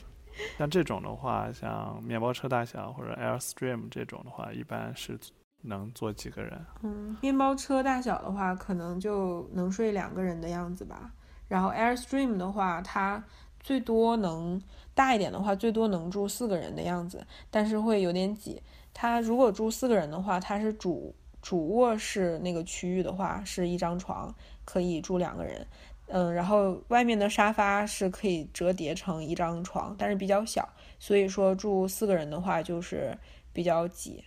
[0.58, 5.18] 像这种的话，像面包车大小或者 Airstream 这种的话，一般是
[5.62, 6.66] 能坐几个人？
[6.84, 11.12] 嗯，面包车大小的话，可能就能睡两个人的样子吧。
[11.48, 13.24] 然后 Airstream 的话，它
[13.60, 14.62] 最多能
[14.94, 18.62] 大一点的话，最多能住四个人的样子，但是会有点挤。
[18.94, 24.34] 它如果住四个人的话，它是主主卧室那个区域的话，是一张床，
[24.66, 25.66] 可以住两个人。
[26.08, 30.68] 嗯，然后外面的沙发是可以折叠成一张床，但是比较小，
[31.00, 33.18] 所以说住四个人的话就是
[33.52, 34.24] 比较挤。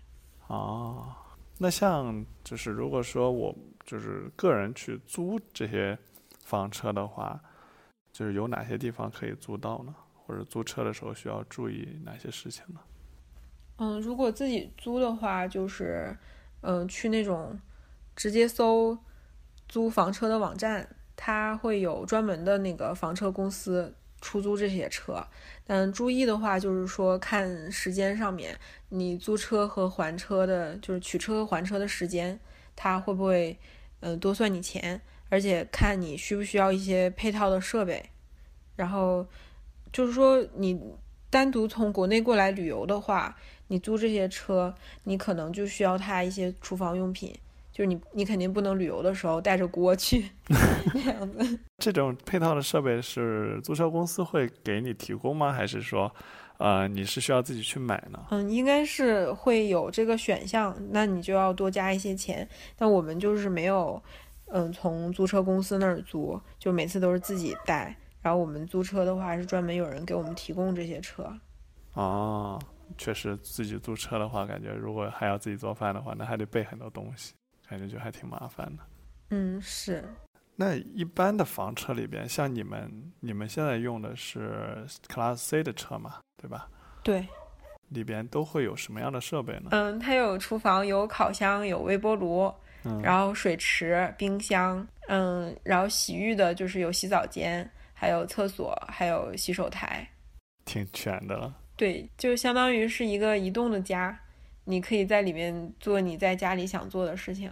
[0.50, 1.14] 哦，
[1.58, 5.96] 那像就是如果说我就是个人去租这些
[6.44, 7.40] 房车的话，
[8.12, 9.94] 就是有哪些地方可以租到呢？
[10.26, 12.80] 或者租车的时候需要注意哪些事情呢？
[13.76, 16.18] 嗯，如果自己租的话，就是
[16.62, 17.56] 嗯，去那种
[18.16, 18.98] 直接搜
[19.68, 25.26] 租房车的网站，它会有专门的那个房车公司出租这些车。
[25.66, 32.38] 但注意的话，就是说看时间上面，你租车和还车的，就是取车和还车的时间，
[32.74, 33.56] 它会不会
[34.00, 35.00] 嗯多算你钱？
[35.28, 38.04] 而且看你需不需要一些配套的设备。
[38.74, 39.26] 然后
[39.92, 40.80] 就是说你
[41.28, 43.36] 单独从国内过来旅游的话，
[43.68, 47.32] 你租这些车，你可能就需要它一些厨房用品，
[47.80, 50.28] 就是你你肯定不能旅游的时候带着锅去
[50.92, 51.58] 那样子。
[51.78, 55.50] 这种配套的设备是租车公司会给你提供吗？
[55.50, 56.14] 还是说，
[56.58, 58.22] 呃，你是需要自己去买呢？
[58.32, 62.46] 嗯，应该是会有这个选项，那你就要多加一些钱。
[62.76, 64.02] 但我们就是没有，
[64.48, 67.96] 嗯，从租车公司那儿租，就每次都是自己带。
[68.20, 71.32] 然后我们租车的话，是专门有人给我们提供这些车。
[71.94, 72.60] 哦，
[72.98, 77.32] 确实，自己租车的话，感觉如果还要自己做饭的话，那还得备很多东西，
[77.70, 78.82] 感觉就还挺麻烦的。
[79.30, 80.04] 嗯，是。
[80.56, 86.68] 那一般的房车里边，像你们你们现在用的是 Class C 的车嘛，对吧？
[87.04, 87.26] 对，
[87.90, 89.68] 里边都会有什么样的设备呢？
[89.70, 92.52] 嗯，它有厨房，有烤箱，有微波炉，
[92.84, 100.06] 嗯，然后水池、冰箱，嗯，然后洗浴的就是有洗澡间，还有厕所，还有洗手台。
[100.66, 101.56] 挺全的了。
[101.76, 104.20] 对，就相当于是一个移动的家，
[104.70, 107.50] 你可以在里面做你在家里想做的事情。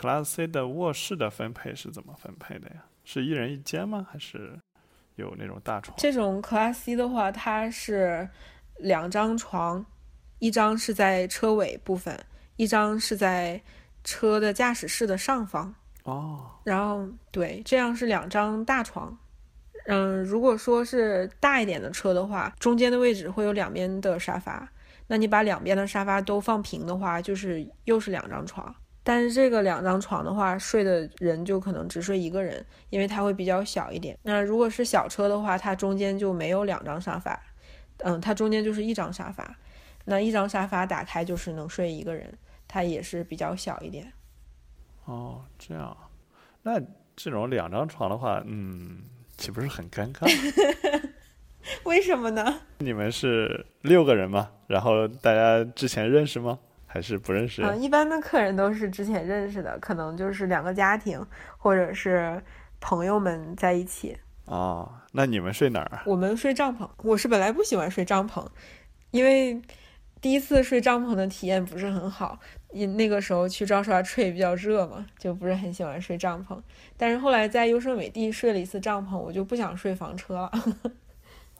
[0.00, 2.84] Class C 的卧室的分配是怎么分配的呀？
[3.04, 4.06] 是一人一间吗？
[4.10, 4.58] 还是
[5.16, 5.96] 有那种大床？
[5.98, 8.28] 这种 Class C 的话，它是
[8.78, 9.84] 两张床，
[10.38, 12.18] 一张是在车尾部分，
[12.56, 13.60] 一张是在
[14.02, 15.74] 车的驾驶室的上方。
[16.02, 19.16] 哦，然后对，这样是两张大床。
[19.86, 24.68] 嗯，如果说是大一点的车的话，中间的位置会有两边的沙发。
[25.06, 28.74] 那你把两边的沙发都放平的话，就是又是两张床。
[29.06, 34.18] 但是这个两张床的话，睡的人就可能只睡一个人，因为它会比较小一点。
[34.22, 37.38] 那如果是小车的话，它中间就没有两张沙发，
[37.98, 39.54] 嗯，它中间就是一张沙发。
[40.06, 42.32] 那一张沙发打开就是能睡一个人，
[42.66, 44.10] 它也是比较小一点。
[45.04, 45.94] 哦，这样，
[46.62, 46.80] 那
[47.14, 49.02] 这种两张床的话，嗯，
[49.36, 50.26] 岂不是很尴尬？
[51.84, 52.60] 为什么呢？
[52.78, 54.50] 你们是六个人吗？
[54.66, 56.58] 然后大家之前认识吗？
[56.86, 57.62] 还是不认识？
[57.62, 61.20] 嗯，一般的客人都是之前认识的，可能就是两个家庭
[61.58, 62.40] 或者是
[62.80, 64.16] 朋友们在一起。
[64.44, 66.02] 哦，那你们睡哪儿啊？
[66.06, 68.46] 我们睡帐篷，我是本来不喜欢睡帐篷，
[69.10, 69.60] 因为
[70.20, 72.38] 第一次睡帐篷的体验不是很好，
[72.70, 76.56] 因那个时候去昭刷吹比较热嘛，就不是很喜欢睡帐篷。
[76.96, 80.52] 但是后来在优胜美地睡了一次帐篷，我就不想睡房车了，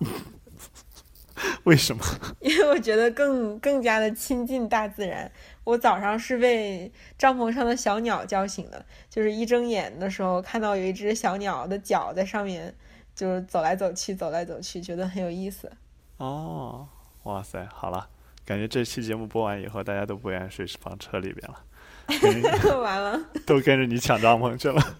[1.64, 2.04] 为什么？
[2.40, 5.30] 因为我觉得更更加的亲近大自然。
[5.64, 12.74] 我早上是被帐篷上的小鸟叫醒的，就是一睁眼的时候看到有一只小鸟的脚在上面，
[13.14, 15.70] 就是走来走去，走来走去，觉得很有意思。
[16.18, 16.86] 哦，
[17.22, 18.08] 哇塞，好了，
[18.44, 23.18] 感觉这期节目播完以后，大家都不愿意睡房车里边了， 完了。
[23.46, 24.96] 都跟着你抢帐篷去了。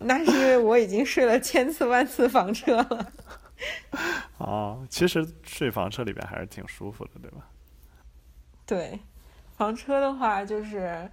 [0.00, 3.12] 那是因为我已经睡了千次万次房车了。
[4.38, 7.48] 哦，其实睡房车里边还是挺舒服的，对吧？
[8.66, 8.98] 对，
[9.56, 11.10] 房车的话就是，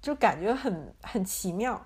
[0.00, 1.80] 就感觉很很奇妙，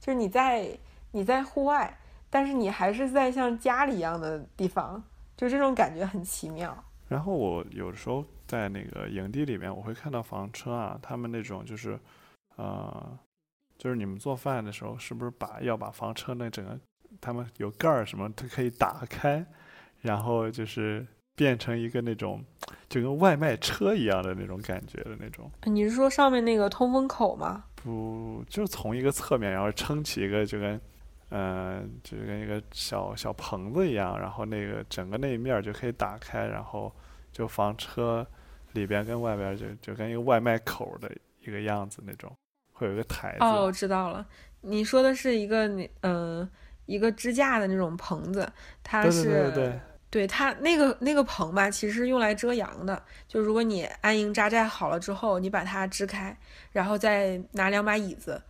[0.00, 0.76] 就是你在
[1.12, 1.96] 你在户外，
[2.30, 5.02] 但是你还是在像家里一样的地方，
[5.36, 6.76] 就这种感觉很奇妙。
[7.08, 12.00] 然后我有的时候在那个营地里面，我会看到房车啊，他们那种就是，
[12.56, 13.16] 呃，
[13.76, 16.80] 就是你们做饭的时候，是不是把要把房车那整个，
[17.20, 19.44] 他们有盖儿什么，它可以打开，
[20.00, 22.44] 然后就是变成一个那种
[22.88, 27.64] 就跟外卖车一样的那种感觉的那种，你是说上面那个通风口吗？
[27.74, 30.80] 不就从一个侧面，然后撑起一个就跟。
[31.30, 36.92] 呃，就跟一个小小棚子一样，然后那个整个那一面儿就可以打开，然后
[37.32, 38.24] 就房车
[38.74, 42.30] 里边跟外边儿就就跟一个外卖口的一个样子那种，
[42.72, 43.38] 会有一个台子。
[43.40, 44.24] 哦，我知道了，
[44.60, 46.48] 你说的是一个那嗯、
[46.86, 48.50] 一个支架的那种棚子，
[48.82, 53.02] 它是对对对对它那个那个棚吧，其实用来遮阳的。
[53.26, 56.36] 就如果你安营扎寨好了之后，你把它支开，
[56.70, 58.40] 然后再拿两把椅子，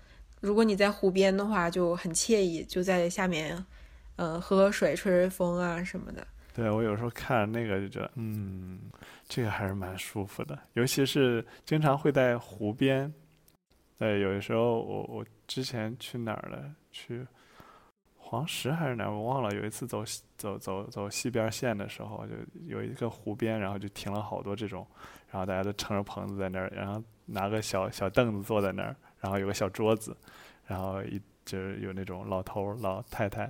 [0.40, 3.64] 如果你在湖边的话，就很惬意，就在下面，
[4.16, 6.26] 嗯、喝喝水、吹吹风啊什么的。
[6.52, 8.78] 对我有时候看那个就觉得，嗯，
[9.26, 13.12] 这个还是蛮舒服的，尤其是经常会在湖边。
[13.98, 16.70] 对，有的时候我我之前去哪儿了？
[16.92, 17.26] 去
[18.26, 19.12] 黄石还是哪儿？
[19.12, 19.54] 我忘了。
[19.54, 22.34] 有一次走西走走走西边线的时候，就
[22.66, 24.84] 有一个湖边，然后就停了好多这种，
[25.30, 30.16] 然后大家都撑着棚子在那儿，然后拿个小小凳子坐在那儿，然后有个小桌子，
[30.66, 33.46] 然后一就是有那种老头老太太，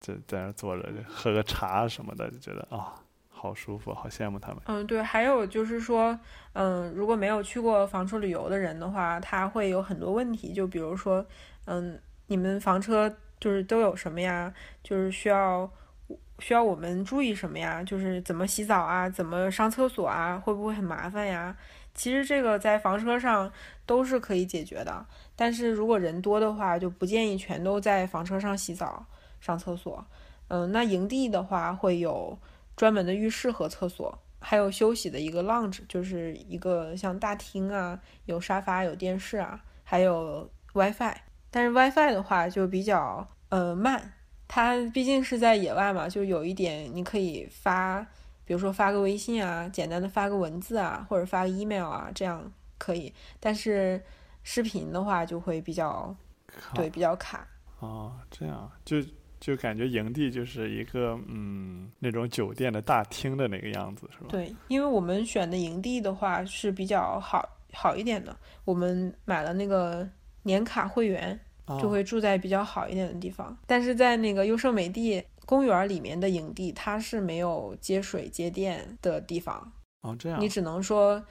[0.00, 2.94] 就在那儿坐着，喝个茶什么的，就觉得啊、
[3.28, 4.62] 好舒服，好羡慕他们。
[4.64, 6.18] 嗯，对，还有就是说，
[6.54, 11.24] 嗯，如果没有去过房车旅游的人的话，他会有很多问题，就比如说，
[11.66, 14.52] 嗯，你们房车就是都有什么呀？
[14.82, 15.68] 就是需要
[16.38, 17.82] 需要我们注意什么呀？
[17.82, 21.56] 就是怎么洗澡啊，怎么上厕所啊，会不会很麻烦呀？
[21.92, 23.52] 其实这个在房车上
[23.84, 29.04] 都是可以解决的，但是如果人多的话，就不建议全都在房车上洗澡、
[29.40, 30.06] 上厕所。
[30.48, 32.38] 嗯，那营地的话会有
[32.76, 41.14] 专门的浴室和厕所，还有休息的一个 lounge，就是一个像大厅啊，有沙发、有电视啊，还有 WiFi。
[41.50, 44.12] 但是 WiFi 的话就比较呃慢，
[44.46, 48.00] 它毕竟是在野外嘛，就有一点你可以发，
[48.44, 53.12] 比如说发个微信啊，简单的发个文字啊，或者发个 email 啊，这样可以。
[53.38, 54.00] 但是
[54.42, 56.14] 视频的话就会比较
[56.74, 57.46] 对比较卡。
[57.80, 58.96] 哦，这样就
[59.40, 64.26] 就感觉营地就是一个嗯那种酒店的大厅的那个样子，是吧？
[64.28, 70.06] 对，因为我们选的营地的话是比较好好一点的，我们买了那个
[70.42, 73.56] 年卡会员，哦就会住在比较好一点的地方。
[73.66, 79.72] 但是在那个优胜美地公园里面的营地，它是没有接水接电的地方，
[80.02, 81.22] 哦这样你只能说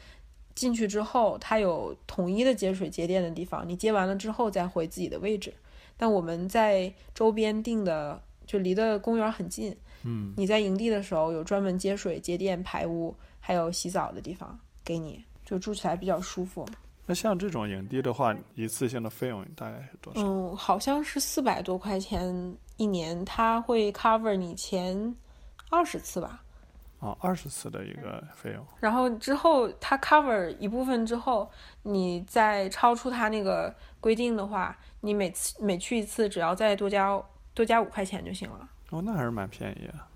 [0.56, 5.54] 进去之后，它有统一的接水接电的地方，你接完了之后再回自己的位置。
[5.96, 16.66] 但我们在周边订的就离的公园很近，嗯你在营地的时候有专门接水、接电、排污，还有洗澡的地方给你，就住起来比较舒服。
[17.10, 20.22] 那像这种影帝的话，一次性的费用大概是多少？
[20.22, 25.16] 嗯，好像是四百多块钱一年，他会 cover 你前
[25.72, 26.44] 二十次吧。
[27.00, 28.64] 哦，二十次的一个费用。
[28.80, 31.50] 然后之后他 cover 一部分之后，
[31.82, 37.20] 你再超出他那个规定的话，你每次每去一次只要再多加
[37.56, 38.70] 多加五块钱就行了。
[38.92, 40.08] 哦，那还是蛮便宜啊。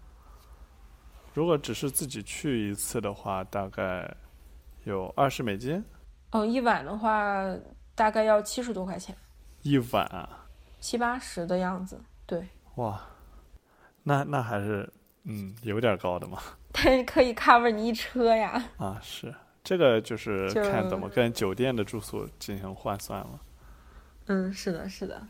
[1.34, 4.16] 如果只是自己去一次的话，大概
[4.84, 5.84] 有二十美金
[6.34, 7.46] 嗯，一晚的话
[7.96, 9.16] 大概要七十多块钱，
[9.62, 10.48] 一晚啊！
[10.80, 12.02] 七八十的样子。
[12.26, 13.00] 对，哇，
[14.04, 14.92] 那那还是
[15.24, 16.40] 嗯，有点高的嘛。
[16.74, 18.64] 但是可以 cover 你一车呀。
[18.78, 23.40] 啊，是这个就是看怎么跟酒店的住宿进行换算了。
[24.26, 25.22] 嗯，是的，是的。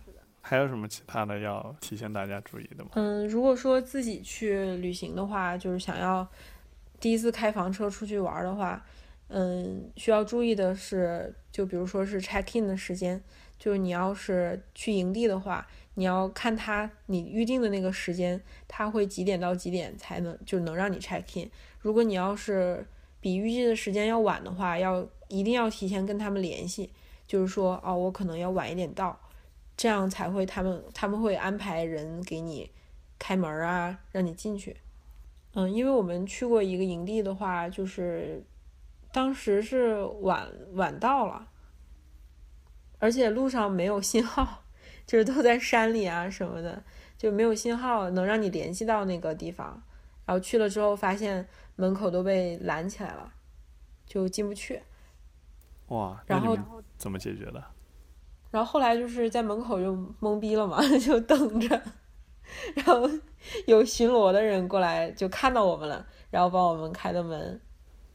[0.41, 2.91] 还有什么其他的要提醒大家注意的吗？
[2.95, 6.26] 嗯，如果说自己去旅行的话，就是想要
[6.99, 8.82] 第一次开房车出去玩儿的话，
[9.30, 13.21] 嗯，需要注意的是，就比如说是 check in 的时间，
[13.57, 21.49] 就是你要是去营地的话，你要看他你预定的那个时间，他会几点到几点才能就能让你 check in。
[21.80, 22.86] 如果你要是
[23.19, 26.91] 比预计的时间要晚的话，要一定要提前跟他们联系，
[27.26, 29.19] 就是说哦，我可能要晚一点到。
[29.76, 32.69] 这样才会他们他们会安排人给你
[33.17, 34.78] 开门啊，让你进去。
[35.55, 38.43] 嗯，因为我们去过一个营地的话，就是
[39.14, 41.47] 当时是晚晚到了，
[42.97, 44.64] 而且路上没有信号，
[45.05, 46.84] 就是都在山里啊什么的，
[47.16, 49.84] 就没有信号能让你联系到那个地方。
[50.26, 53.32] 然后去了之后，发现门口都被拦起来了，
[54.07, 54.82] 就进不去。
[55.89, 56.57] 哇，然后
[56.97, 57.64] 怎么解决的？
[58.49, 61.80] 然后后来就是在门口就懵逼了嘛， 就等着，
[62.74, 63.07] 然后
[63.68, 67.61] 有巡逻的人过来就看到我们了，然后帮我们开的门。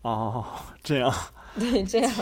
[0.08, 0.44] 哦，
[0.82, 1.12] 这样
[1.58, 2.12] 对，这样，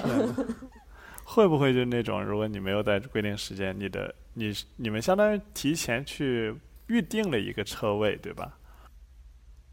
[1.24, 6.54] 会不会就那种，如果你没有在规定时间，你的你你们相当于提前去
[6.86, 8.58] 预定了一个车位，对吧？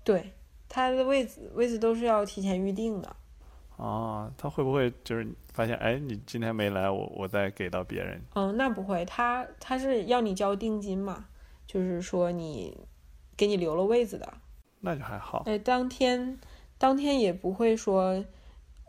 [0.03, 0.33] 对，
[0.67, 3.15] 他的位置位置都是要提前预定的。
[3.77, 8.21] 哦，他会不会就是发现，哎，你今天没来，我我再给到别人？
[8.35, 11.25] 嗯，那不会，他他是要你交定金嘛，
[11.65, 12.77] 就是说你
[13.35, 14.33] 给你留了位子的。
[14.81, 15.43] 那就还好。
[15.45, 16.37] 哎，当天
[16.83, 18.21] 当天也不会说，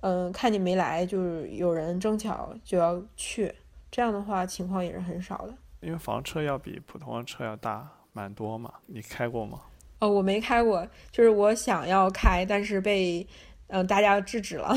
[0.02, 3.54] 嗯，看你没来，就是有人正巧就要去，
[3.88, 5.54] 这样的话情况也是很少的。
[5.78, 9.60] 因为房车要比普通的车要大蛮多嘛，你开过吗？
[10.00, 13.24] 哦，我没开过，就是我想要开，但是被
[13.68, 14.74] 嗯、呃大家制止了，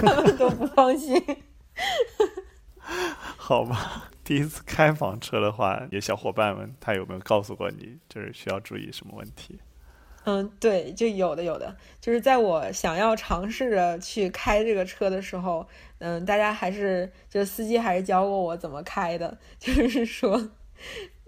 [0.00, 1.20] 他 们都不放心。
[3.36, 9.58] 好吧，第一次开房车的话，你小伙伴们他有没有告诉过你，就是需要注意什么问题？
[10.28, 15.66] 嗯，对，就有的有的，就是在我想要尝试着去开这个车的时候，
[16.00, 20.50] 嗯，大家还是就司机还是教过我怎么开的， 就是说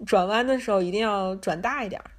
[0.05, 2.11] 转弯的时候一定要转大一点儿，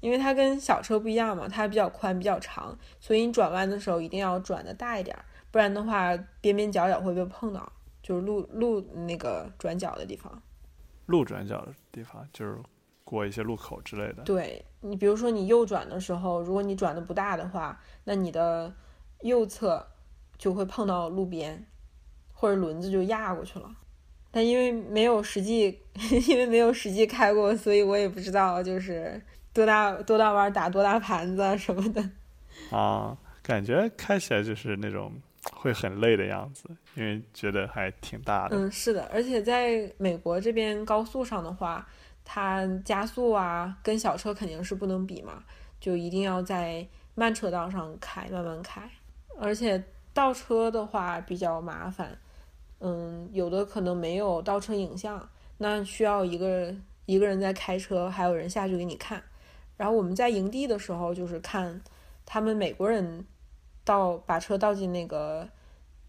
[0.00, 7.70] 因为它跟小车不一样嘛，它比较宽比较长，所以你转弯的时候一定要转的大一点儿，不然的话边边角角会被碰到，
[8.02, 10.42] 就是路路那个转角的地方。
[11.04, 12.56] 路转角的地方，就是
[13.12, 14.22] 过一些路口之类的。
[14.24, 18.74] 对你，比如说你右转的时候，如果你转的不大的话，那你的
[19.20, 19.86] 右侧
[20.38, 21.64] 就会碰到路边，
[22.32, 23.70] 或者轮子就压过去了。
[24.30, 25.78] 但因为没有实际，
[26.26, 29.20] 因为没有实际开过，所以我也不知道就是
[29.52, 32.10] 多大多大弯打多大盘子啊什么的。
[32.76, 35.12] 啊，感觉开起来就是那种
[35.52, 38.56] 会很累的样子，因为觉得还挺大的。
[38.56, 41.86] 嗯，是的，而且在美国这边高速上的话，
[42.24, 45.42] 它加速啊跟小车肯定是不能比嘛，
[45.80, 48.88] 就一定要在慢车道上开，慢慢开。
[49.38, 52.18] 而且倒车的话比较麻烦，
[52.80, 56.74] 嗯，有的可能没有倒车影像，那需要一个
[57.06, 59.22] 一个人在开车，还有人下去给你看。
[59.76, 61.80] 然后我们在营地的时候，就是看
[62.24, 63.26] 他们美国人
[63.84, 65.48] 倒把车倒进那个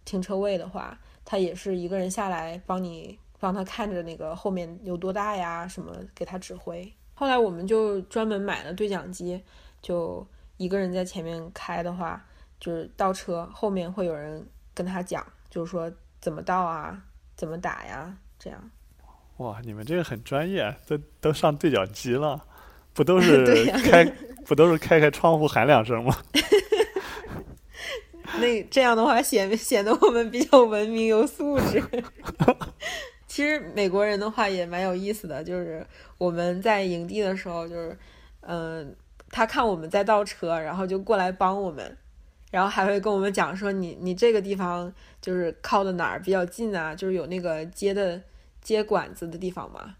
[0.05, 6.89] 停车位的话，他也是一个人下来帮你帮他看着那个后面有多大呀，什么给他指挥。
[7.13, 9.43] 后来我们就专门买了对讲机，
[9.81, 10.25] 就
[10.55, 12.25] 一个人在前面开的话，
[12.57, 15.91] 就是倒车后面会有人跟他讲，就是说
[16.21, 16.97] 怎么倒啊，
[17.35, 18.71] 怎么打呀，这样。
[19.39, 22.41] 哇，你们这个很专业，啊都都上对讲机了，
[22.93, 24.05] 不都 是开
[24.45, 26.15] 不都是开开窗户喊两声吗？
[28.39, 31.83] 那这样的话显显得我们比较文明有素质。
[33.33, 35.83] 其实美国人的话也蛮有意思的，就是
[36.19, 37.97] 我们在营地的时候，就是
[38.41, 38.95] 嗯、
[39.31, 41.97] 他看我们在倒车，然后就过来帮我们，
[42.51, 48.21] 然后还会跟我们讲说你你这个地方就是靠的哪儿比较近啊，就是有那个接的
[48.61, 49.95] 接管子的地方嘛，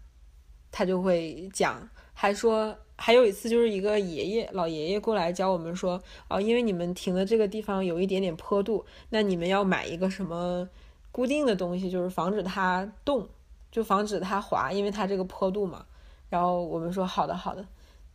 [0.70, 10.68] 他就会讲，还说还有一次就是一个爷爷老爷爷过来教我们说，哦，因为你们停的这个地方有一点点坡度，那你们要买一个什么
[11.14, 13.28] 固定的东西，就是防止它动，
[13.70, 15.86] 就防止它滑，因为它这个坡度嘛。
[16.28, 17.64] 然后我们说好的好的，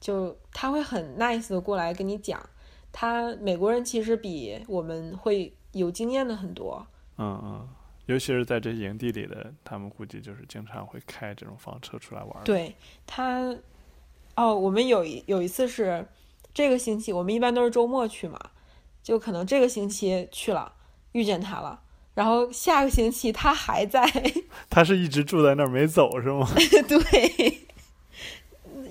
[0.02, 2.38] 就他会很 nice 的过来跟你讲，
[2.92, 6.86] 他美国人其实比我们会有经验的很多。
[7.18, 7.70] 嗯嗯，
[8.08, 12.76] 尤其是在这营地里的，他们估计就是经常会开这种房车出来玩儿。，对
[13.08, 13.56] 他，
[14.36, 16.06] 哦，我们有一有一次是，
[16.54, 18.38] 这个星期我们一般都是周末去嘛，
[19.02, 20.74] 就可能这个星期去了，
[21.14, 21.82] 遇见他了，
[22.20, 24.04] 然后下个星期他还在，
[24.70, 26.46] 他是一直住在那儿没走是吗？
[26.86, 27.58] 对，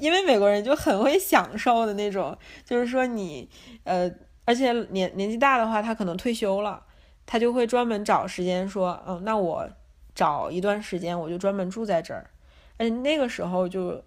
[0.01, 3.47] 因为美国人就很会享受的那种，就是说你
[3.85, 4.11] 呃，
[4.47, 6.83] 而且年年纪大的话，他可能退休了，
[7.27, 9.69] 他就会专门找时间说，嗯，那我
[10.15, 12.31] 找一段时间，我就专门住在这儿，
[12.79, 14.03] 而且那个时候就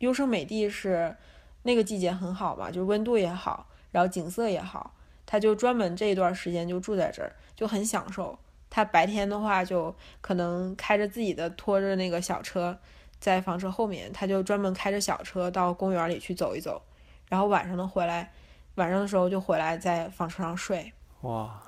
[0.00, 1.16] 优胜美地是
[1.62, 4.94] 那个季节很好嘛，就是温度也好，然后景色也好，
[5.24, 8.38] 他就专门这一段时间就住在这儿，就很享受。
[8.70, 12.78] 他白天的话就可能开着自己的拖着那个小车。
[13.20, 16.80] 在房车后面，他就专门开着小车到公园里去走一走，
[17.28, 18.32] 然后晚上的回来，
[18.76, 20.92] 晚上的时候就回来在房车上睡。
[21.22, 21.60] 哇，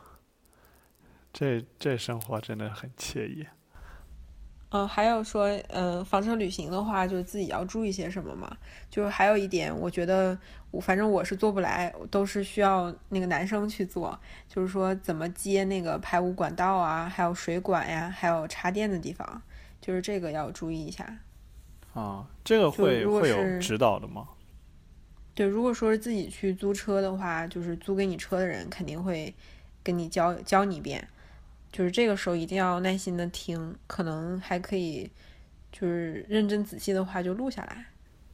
[1.32, 3.48] 这这生活真的很惬意。
[4.70, 8.56] 嗯，还有说，嗯，房车旅行的话，就自己要注意些什么嘛？
[8.88, 10.38] 就是还有一点，我觉得
[10.70, 14.16] 我反正我是做不来，都是需要那个男生去做。
[14.48, 19.42] 就是说怎么接那个排污管道啊，还有水管呀，还有插电的地方，
[19.80, 21.18] 就是这个要注意一下。
[21.92, 24.28] 啊，这个会会有指导的吗？
[25.34, 29.34] 对，如果说是自己去租车的话，就是租给你车的人肯定会
[29.82, 31.08] 跟你教教你一遍，
[31.72, 35.10] 就是这个时候一定要耐心的听，可能还可以
[35.70, 37.86] 就是认真仔细的话就录下来。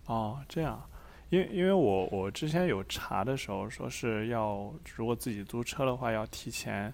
[0.06, 0.82] 哦，这样，
[1.30, 6.92] 因为因为我我之前有查的时候说是要，如果自己租车的话，要提前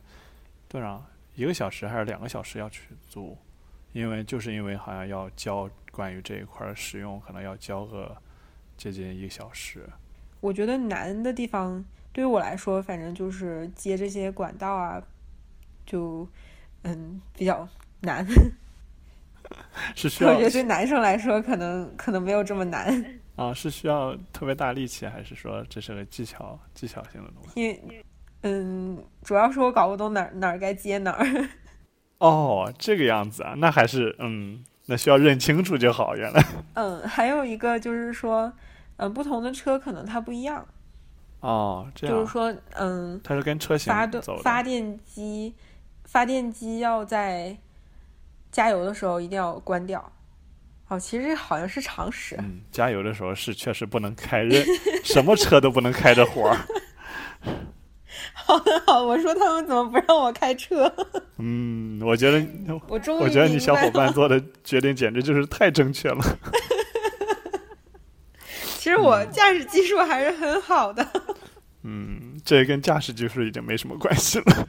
[0.69, 3.37] 多少一个小时还是两个小时要去租，
[3.93, 8.17] 因为就是因为好像要交关于这一块儿使用，可能要交个
[8.77, 9.89] 接近一个小时。
[10.41, 15.03] 我觉得难的地方对于我来说，反正就是接这些管道啊，
[15.87, 16.29] 就
[16.83, 17.67] 嗯比较
[18.01, 18.27] 难。
[19.95, 23.05] 是需 要我觉得对男生来说，可能可能没有这么难。
[23.37, 27.61] 啊，是需要特别大力气，还是说这是个技巧技巧性的东西？
[27.61, 28.05] 因为，
[28.43, 31.49] 嗯，主要是我搞不懂哪儿哪儿该接哪儿。
[32.19, 36.15] 哦，这个样子啊，那还是嗯，那需要认清楚就好。
[36.17, 38.53] 原来嗯，还有一个就是说，
[38.97, 40.67] 嗯，不同的车可能它不一样，
[41.41, 44.21] 哦，这样就是说，嗯，它是跟车型发动。
[44.43, 45.55] 发电机，
[46.13, 47.57] 发电机要在
[48.51, 50.13] 加油的时候一定要关掉。
[50.89, 52.37] 哦，其实好像是常识。
[52.39, 54.63] 嗯，加油的时候是确实不能开任
[55.03, 56.59] 什么车都不能开着火儿。
[58.35, 60.95] 好的，好，我说他们怎么不让我开车？
[61.39, 62.47] 嗯，我觉得
[62.89, 66.23] 我终于我觉得你小伙伴做的决定简直就是太正确了。
[68.77, 71.09] 其实我驾驶技术还是很好的。
[71.85, 74.69] 嗯，这跟驾驶技术已经没什么关系了。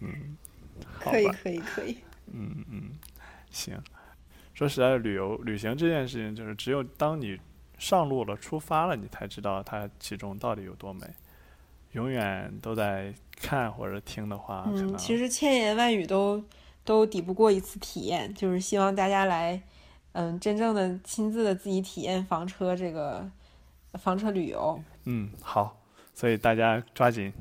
[0.00, 0.36] 嗯，
[0.84, 1.98] 好可以，可以，可以。
[2.32, 2.90] 嗯嗯，
[3.50, 3.76] 行。
[4.54, 7.38] 说实在的，旅游旅行这件事情，就是只有当你
[7.78, 11.00] 上路了、出发了，你才知道它其中到底有多美。
[11.92, 16.40] 永远都在看或者听的话，嗯，其实千言万语都
[16.84, 19.60] 都抵不过一次体验，就是希望大家来，
[20.12, 23.28] 嗯，真正的亲自的自己体验房车这个
[23.94, 24.80] 房车旅游。
[25.04, 25.82] 嗯好，
[26.14, 27.32] 所以大家抓紧，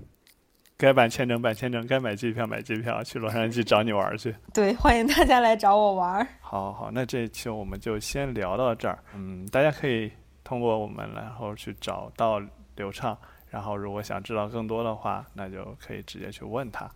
[0.79, 4.33] 该办签证办签证，该买机票买机票，去洛杉矶找你玩儿去。
[4.53, 6.25] 对，欢迎大家来找我玩儿。
[6.39, 8.97] 好好，那这一期我们就先聊到这儿。
[9.13, 10.09] 嗯，大家可以
[10.41, 12.41] 通过我们，然后去找到
[12.77, 13.17] 刘畅，
[13.49, 16.89] 然后如果想知道更多的话，那就可以直接去问他，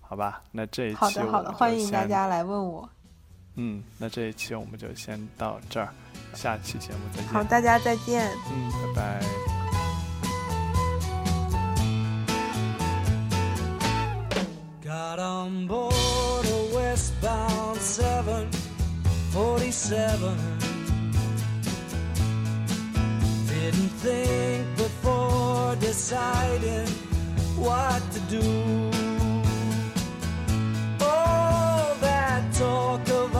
[0.00, 0.42] 好吧？
[0.50, 2.88] 那这一期好的，好的，欢迎大家来问我。
[3.56, 5.90] 嗯，那这一期我们就先到这儿，
[6.32, 7.28] 下期节目再见。
[7.30, 8.26] 好，大家再见。
[8.50, 9.59] 嗯，拜拜。
[15.50, 20.36] On board a westbound 747.
[23.48, 26.88] Didn't think before deciding
[27.66, 28.44] what to do.
[31.00, 33.36] All that talk of